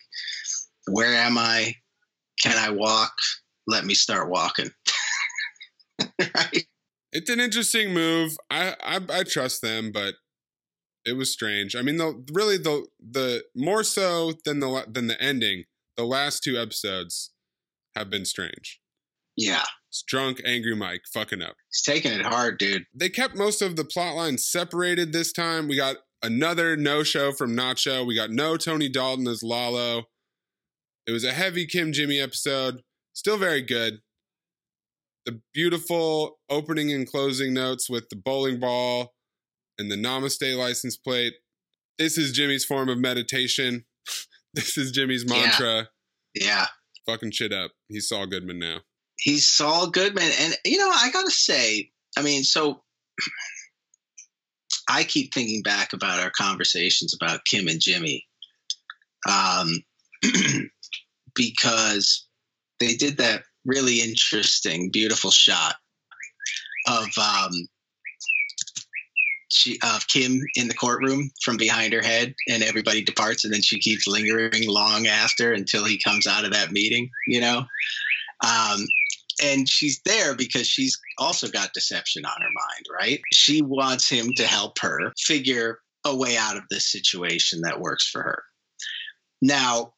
where 0.87 1.13
am 1.13 1.37
I? 1.37 1.75
Can 2.41 2.57
I 2.57 2.71
walk? 2.71 3.13
Let 3.67 3.85
me 3.85 3.93
start 3.93 4.29
walking. 4.29 4.71
right? 6.19 6.65
It's 7.11 7.29
an 7.29 7.39
interesting 7.39 7.93
move. 7.93 8.37
I, 8.49 8.75
I 8.81 8.99
I 9.09 9.23
trust 9.23 9.61
them, 9.61 9.91
but 9.91 10.15
it 11.05 11.13
was 11.13 11.31
strange. 11.31 11.75
I 11.75 11.81
mean, 11.81 11.97
the 11.97 12.23
really 12.31 12.57
the 12.57 12.87
the 12.99 13.43
more 13.55 13.83
so 13.83 14.33
than 14.45 14.59
the 14.59 14.85
than 14.87 15.07
the 15.07 15.21
ending. 15.21 15.65
The 15.97 16.05
last 16.05 16.43
two 16.43 16.57
episodes 16.57 17.31
have 17.95 18.09
been 18.09 18.23
strange. 18.23 18.79
Yeah. 19.35 19.65
It's 19.89 20.03
drunk, 20.03 20.39
angry 20.45 20.75
Mike 20.75 21.01
fucking 21.11 21.41
up. 21.41 21.55
He's 21.71 21.81
taking 21.81 22.11
it 22.11 22.25
hard, 22.25 22.59
dude. 22.59 22.85
They 22.93 23.09
kept 23.09 23.35
most 23.35 23.61
of 23.61 23.75
the 23.75 23.83
plot 23.85 24.15
lines 24.15 24.45
separated 24.49 25.11
this 25.11 25.33
time. 25.33 25.67
We 25.67 25.75
got 25.75 25.97
another 26.21 26.77
no 26.77 27.01
show 27.03 27.31
from 27.31 27.55
Nacho. 27.55 28.05
We 28.05 28.15
got 28.15 28.29
no 28.29 28.55
Tony 28.55 28.87
Dalton 28.87 29.27
as 29.27 29.41
Lalo. 29.41 30.03
It 31.07 31.11
was 31.11 31.23
a 31.23 31.31
heavy 31.33 31.65
Kim 31.65 31.91
Jimmy 31.91 32.19
episode. 32.19 32.81
Still 33.13 33.37
very 33.37 33.63
good. 33.63 34.01
The 35.25 35.41
beautiful 35.53 36.37
opening 36.49 36.91
and 36.91 37.09
closing 37.09 37.53
notes 37.53 37.89
with 37.89 38.09
the 38.09 38.15
bowling 38.15 38.59
ball 38.59 39.13
and 39.79 39.89
the 39.91 39.95
Namaste 39.95 40.55
license 40.55 40.97
plate. 40.97 41.33
This 41.97 42.17
is 42.17 42.31
Jimmy's 42.31 42.63
form 42.63 42.89
of 42.89 42.99
meditation. 42.99 43.85
this 44.53 44.77
is 44.77 44.91
Jimmy's 44.91 45.25
Yeah. 45.27 45.33
mantra. 45.35 45.89
Yeah. 46.35 46.67
Fucking 47.07 47.31
shit 47.31 47.51
up. 47.51 47.71
He's 47.87 48.07
Saul 48.07 48.27
Goodman 48.27 48.59
now. 48.59 48.81
He's 49.19 49.47
Saul 49.47 49.89
Goodman. 49.89 50.31
And, 50.39 50.55
you 50.65 50.77
know, 50.77 50.89
I 50.89 51.09
got 51.11 51.25
to 51.25 51.31
say, 51.31 51.91
I 52.17 52.21
mean, 52.21 52.43
so 52.43 52.81
I 54.89 55.03
keep 55.03 55.33
thinking 55.33 55.61
back 55.61 55.93
about 55.93 56.19
our 56.19 56.31
conversations 56.31 57.13
about 57.13 57.45
Kim 57.45 57.67
and 57.67 57.81
Jimmy 57.81 58.25
um, 59.27 59.69
because 61.35 62.27
they 62.79 62.95
did 62.95 63.17
that 63.17 63.43
really 63.65 64.01
interesting, 64.01 64.89
beautiful 64.91 65.31
shot 65.31 65.75
of 66.87 67.09
um, 67.17 67.51
she 69.49 69.79
of 69.83 70.07
Kim 70.07 70.49
in 70.55 70.67
the 70.67 70.73
courtroom 70.73 71.31
from 71.43 71.57
behind 71.57 71.93
her 71.93 72.01
head, 72.01 72.35
and 72.47 72.63
everybody 72.63 73.03
departs, 73.03 73.43
and 73.43 73.53
then 73.53 73.61
she 73.61 73.79
keeps 73.79 74.07
lingering 74.07 74.67
long 74.67 75.07
after 75.07 75.51
until 75.53 75.83
he 75.83 75.99
comes 75.99 76.27
out 76.27 76.45
of 76.45 76.53
that 76.53 76.71
meeting. 76.71 77.11
You 77.25 77.41
know, 77.41 77.65
um, 78.45 78.85
and 79.41 79.67
she's 79.67 80.01
there 80.05 80.35
because 80.35 80.67
she's 80.67 80.99
also 81.17 81.47
got 81.47 81.73
deception 81.73 82.25
on 82.25 82.41
her 82.41 82.51
mind, 82.51 82.85
right? 82.91 83.21
She 83.33 83.61
wants 83.61 84.09
him 84.09 84.33
to 84.35 84.45
help 84.45 84.79
her 84.79 85.13
figure 85.17 85.79
a 86.05 86.15
way 86.15 86.37
out 86.37 86.57
of 86.57 86.63
this 86.69 86.91
situation 86.91 87.61
that 87.63 87.81
works 87.81 88.09
for 88.09 88.21
her. 88.21 88.43
Now, 89.41 89.93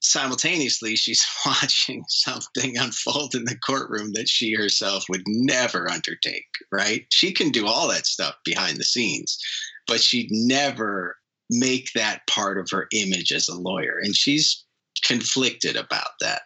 simultaneously, 0.00 0.96
she's 0.96 1.24
watching 1.46 2.04
something 2.08 2.76
unfold 2.76 3.34
in 3.34 3.44
the 3.44 3.58
courtroom 3.58 4.12
that 4.14 4.28
she 4.28 4.52
herself 4.54 5.04
would 5.08 5.22
never 5.26 5.90
undertake, 5.90 6.46
right? 6.70 7.06
She 7.10 7.32
can 7.32 7.50
do 7.50 7.66
all 7.66 7.88
that 7.88 8.06
stuff 8.06 8.34
behind 8.44 8.78
the 8.78 8.84
scenes, 8.84 9.38
but 9.86 10.00
she'd 10.00 10.30
never 10.30 11.16
make 11.50 11.88
that 11.94 12.26
part 12.28 12.58
of 12.58 12.68
her 12.70 12.88
image 12.92 13.32
as 13.32 13.48
a 13.48 13.58
lawyer. 13.58 13.98
And 14.02 14.16
she's 14.16 14.64
conflicted 15.04 15.76
about 15.76 16.10
that. 16.20 16.42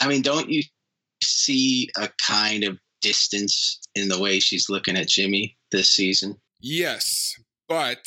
I 0.00 0.08
mean, 0.08 0.22
don't 0.22 0.48
you 0.48 0.62
see 1.22 1.88
a 1.96 2.08
kind 2.26 2.64
of 2.64 2.78
distance 3.00 3.80
in 3.94 4.08
the 4.08 4.20
way 4.20 4.40
she's 4.40 4.68
looking 4.68 4.96
at 4.96 5.08
Jimmy 5.08 5.56
this 5.70 5.90
season? 5.90 6.36
Yes, 6.60 7.34
but 7.68 8.04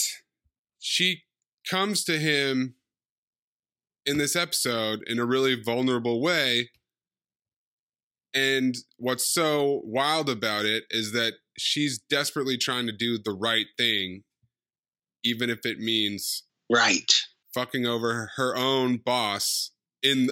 she 0.80 1.24
comes 1.70 2.04
to 2.06 2.18
him 2.18 2.76
in 4.06 4.18
this 4.18 4.36
episode 4.36 5.02
in 5.08 5.20
a 5.20 5.26
really 5.26 5.62
vulnerable 5.62 6.22
way. 6.22 6.70
And 8.34 8.76
what's 8.98 9.28
so 9.28 9.82
wild 9.84 10.30
about 10.30 10.66
it 10.66 10.84
is 10.90 11.14
that 11.14 11.34
she's 11.58 12.00
desperately 12.10 12.58
trying 12.58 12.86
to 12.86 12.92
do 12.92 13.18
the 13.18 13.32
right 13.32 13.68
thing, 13.78 14.24
even 15.24 15.50
if 15.50 15.66
it 15.66 15.80
means 15.80 16.44
right 16.72 17.12
fucking 17.54 17.86
over 17.86 18.32
her 18.36 18.56
own 18.56 18.98
boss 18.98 19.72
in 20.04 20.30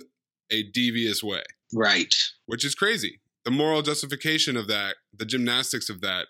a 0.54 0.64
devious 0.64 1.24
way. 1.24 1.44
Right. 1.74 2.14
Which 2.46 2.64
is 2.64 2.76
crazy. 2.76 3.20
The 3.44 3.52
moral 3.52 3.82
justification 3.82 4.56
of 4.56 4.68
that, 4.68 4.96
the 5.14 5.26
gymnastics 5.26 5.90
of 5.90 6.02
that 6.02 6.28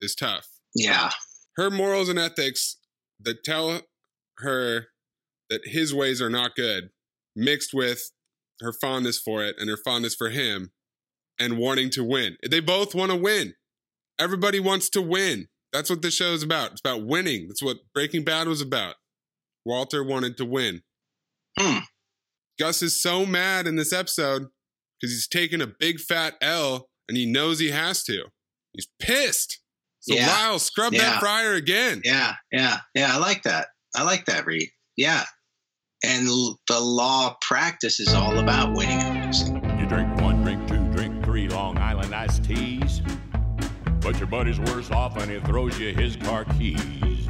is 0.00 0.14
tough. 0.14 0.46
Yeah. 0.74 1.10
Her 1.56 1.70
morals 1.70 2.08
and 2.08 2.18
ethics 2.18 2.76
that 3.20 3.44
tell 3.44 3.82
her 4.38 4.86
that 5.50 5.62
his 5.64 5.94
ways 5.94 6.22
are 6.22 6.30
not 6.30 6.54
good, 6.54 6.90
mixed 7.34 7.74
with 7.74 8.10
her 8.60 8.72
fondness 8.72 9.18
for 9.18 9.44
it 9.44 9.56
and 9.58 9.68
her 9.68 9.76
fondness 9.76 10.14
for 10.14 10.30
him 10.30 10.70
and 11.38 11.58
wanting 11.58 11.90
to 11.90 12.04
win. 12.04 12.36
They 12.48 12.60
both 12.60 12.94
want 12.94 13.10
to 13.10 13.16
win. 13.16 13.54
Everybody 14.18 14.60
wants 14.60 14.88
to 14.90 15.02
win. 15.02 15.48
That's 15.72 15.90
what 15.90 16.00
this 16.00 16.14
show 16.14 16.32
is 16.32 16.42
about. 16.42 16.72
It's 16.72 16.80
about 16.80 17.04
winning. 17.06 17.48
That's 17.48 17.62
what 17.62 17.78
Breaking 17.92 18.24
Bad 18.24 18.48
was 18.48 18.62
about. 18.62 18.94
Walter 19.64 20.02
wanted 20.02 20.36
to 20.38 20.44
win. 20.44 20.82
Hmm. 21.58 21.80
Gus 22.58 22.82
is 22.82 23.00
so 23.00 23.26
mad 23.26 23.66
in 23.66 23.76
this 23.76 23.92
episode 23.92 24.46
because 25.00 25.12
he's 25.14 25.28
taking 25.28 25.60
a 25.60 25.66
big 25.66 26.00
fat 26.00 26.34
L 26.40 26.88
and 27.08 27.16
he 27.16 27.26
knows 27.26 27.58
he 27.58 27.70
has 27.70 28.02
to. 28.04 28.24
He's 28.72 28.88
pissed. 29.00 29.60
So 30.00 30.14
Yeah. 30.14 30.26
Lyle, 30.28 30.58
scrub 30.58 30.92
Yeah. 30.94 31.02
that 31.10 31.20
fryer 31.20 31.54
again. 31.54 32.00
Yeah. 32.04 32.34
Yeah. 32.52 32.78
Yeah. 32.94 33.14
I 33.14 33.18
like 33.18 33.42
that. 33.44 33.68
I 33.94 34.02
like 34.02 34.24
that, 34.26 34.46
Reed. 34.46 34.68
Yeah. 34.96 35.24
And 36.04 36.28
l- 36.28 36.58
the 36.68 36.78
law 36.80 37.36
practice 37.40 37.98
is 38.00 38.12
all 38.14 38.38
about 38.38 38.76
winning 38.76 38.98
and 39.00 39.26
losing. 39.26 39.56
You 39.78 39.86
drink 39.86 40.14
one, 40.20 40.42
drink 40.42 40.66
two, 40.68 40.84
drink 40.92 41.24
three 41.24 41.48
Long 41.48 41.78
Island 41.78 42.14
iced 42.14 42.44
teas. 42.44 43.00
But 44.00 44.18
your 44.18 44.28
buddy's 44.28 44.60
worse 44.60 44.90
off 44.90 45.16
and 45.16 45.30
he 45.30 45.40
throws 45.40 45.78
you 45.78 45.92
his 45.94 46.16
car 46.16 46.44
keys. 46.44 47.25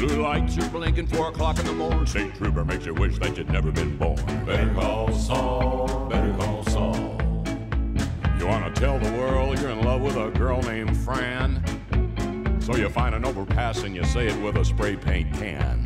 Blue 0.00 0.22
lights 0.22 0.56
are 0.56 0.66
blinking 0.70 1.06
four 1.08 1.28
o'clock 1.28 1.58
in 1.58 1.66
the 1.66 1.74
morning. 1.74 2.06
State 2.06 2.34
trooper 2.34 2.64
makes 2.64 2.86
you 2.86 2.94
wish 2.94 3.18
that 3.18 3.36
you'd 3.36 3.50
never 3.50 3.70
been 3.70 3.98
born. 3.98 4.16
Better 4.46 4.72
call 4.72 5.12
Saul, 5.12 6.06
better 6.08 6.32
call 6.38 6.64
Saul. 6.64 7.20
You 8.38 8.46
wanna 8.46 8.72
tell 8.72 8.98
the 8.98 9.12
world 9.12 9.60
you're 9.60 9.68
in 9.68 9.82
love 9.82 10.00
with 10.00 10.16
a 10.16 10.30
girl 10.30 10.62
named 10.62 10.96
Fran? 10.96 11.62
So 12.62 12.76
you 12.76 12.88
find 12.88 13.14
an 13.14 13.26
overpass 13.26 13.82
and 13.82 13.94
you 13.94 14.02
say 14.04 14.28
it 14.28 14.40
with 14.40 14.56
a 14.56 14.64
spray 14.64 14.96
paint 14.96 15.34
can. 15.34 15.84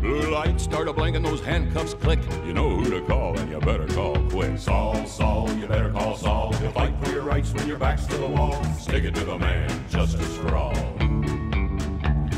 Blue 0.00 0.30
lights 0.30 0.64
start 0.64 0.88
a 0.88 0.92
blinking, 0.94 1.22
those 1.22 1.42
handcuffs 1.42 1.92
click. 1.92 2.20
You 2.46 2.54
know 2.54 2.70
who 2.76 2.88
to 2.98 3.02
call, 3.02 3.38
and 3.38 3.50
you 3.50 3.60
better 3.60 3.88
call 3.88 4.16
quick. 4.30 4.56
Saul, 4.56 5.04
Saul, 5.04 5.52
you 5.52 5.66
better 5.66 5.90
call 5.90 6.16
Saul. 6.16 6.54
You'll 6.62 6.72
fight 6.72 6.94
for 7.04 7.12
your 7.12 7.24
rights 7.24 7.52
when 7.52 7.68
your 7.68 7.76
back's 7.76 8.06
to 8.06 8.16
the 8.16 8.26
wall. 8.26 8.64
Stick 8.78 9.04
it 9.04 9.14
to 9.16 9.24
the 9.26 9.38
man, 9.38 9.68
justice 9.90 10.34
for 10.38 10.56
all. 10.56 10.72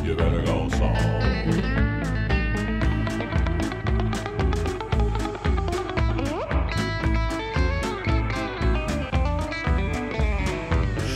You 0.02 0.16
better 0.16 0.42
call 0.42 0.68
Saul. 0.70 0.79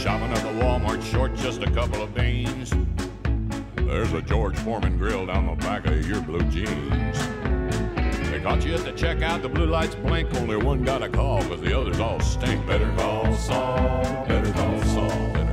Shopping 0.01 0.33
at 0.33 0.43
the 0.43 0.53
Walmart 0.61 1.03
short 1.03 1.35
just 1.35 1.63
a 1.63 1.71
couple 1.71 2.03
of 2.03 2.15
beans. 2.15 2.73
There's 3.77 4.13
a 4.13 4.23
George 4.23 4.57
Foreman 4.59 4.99
grill 4.99 5.27
down 5.27 5.47
the 5.47 5.55
back 5.55 5.87
of 5.87 6.07
your 6.07 6.21
blue 6.21 6.43
jeans. 6.51 7.19
They 8.31 8.41
caught 8.41 8.65
you 8.65 8.75
at 8.75 8.85
the 8.85 8.93
checkout, 8.93 9.43
the 9.43 9.49
blue 9.49 9.67
lights 9.67 9.95
blink. 9.95 10.35
Only 10.35 10.57
one 10.57 10.83
got 10.83 11.03
a 11.03 11.09
call, 11.09 11.43
cause 11.43 11.61
the 11.61 11.79
others 11.79 12.01
all 12.01 12.21
stink. 12.21 12.67
Better 12.67 12.93
call 12.97 13.33
Saul, 13.35 14.03
better 14.27 14.53
call 14.53 14.83
Saul 14.83 15.44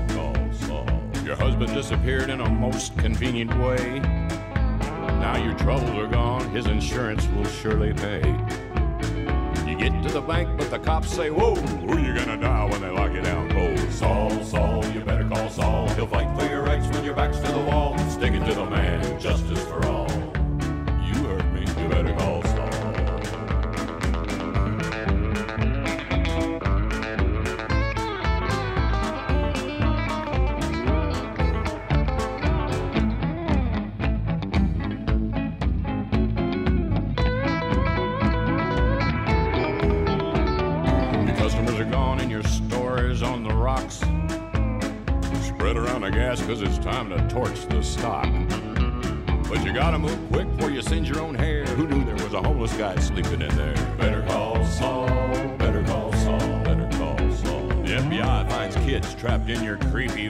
husband 1.42 1.74
disappeared 1.74 2.30
in 2.30 2.40
a 2.40 2.48
most 2.48 2.96
convenient 3.00 3.50
way. 3.58 3.98
Now 3.98 5.44
your 5.44 5.56
troubles 5.56 5.90
are 5.98 6.06
gone, 6.06 6.48
his 6.52 6.68
insurance 6.68 7.28
will 7.30 7.46
surely 7.46 7.94
pay. 7.94 8.20
You 9.68 9.76
get 9.76 10.04
to 10.04 10.10
the 10.10 10.22
bank, 10.22 10.56
but 10.56 10.70
the 10.70 10.78
cops 10.78 11.10
say, 11.10 11.32
Whoa, 11.32 11.56
who 11.56 11.98
you 11.98 12.14
gonna 12.14 12.38
die 12.38 12.66
when 12.66 12.82
they 12.82 12.92
lock 12.92 13.12
you 13.12 13.22
down 13.22 13.50
cold? 13.50 13.92
Saul, 13.92 14.44
Saul, 14.44 14.86
you 14.94 15.00
better 15.00 15.28
call 15.28 15.50
Saul. 15.50 15.90
He'll 15.96 16.06
fight 16.06 16.30
for 16.40 16.48
your 16.48 16.62
rights 16.62 16.88
when 16.96 17.04
your 17.04 17.16
back's 17.16 17.40
to 17.40 17.52
the 17.52 17.60
wall. 17.62 17.98
Stick 18.10 18.34
it 18.34 18.46
to 18.46 18.54
the 18.54 18.66
man, 18.68 19.20
justice 19.20 19.61
trapped 59.22 59.50
in 59.50 59.64
your 59.64 59.78
creepy 59.78 60.30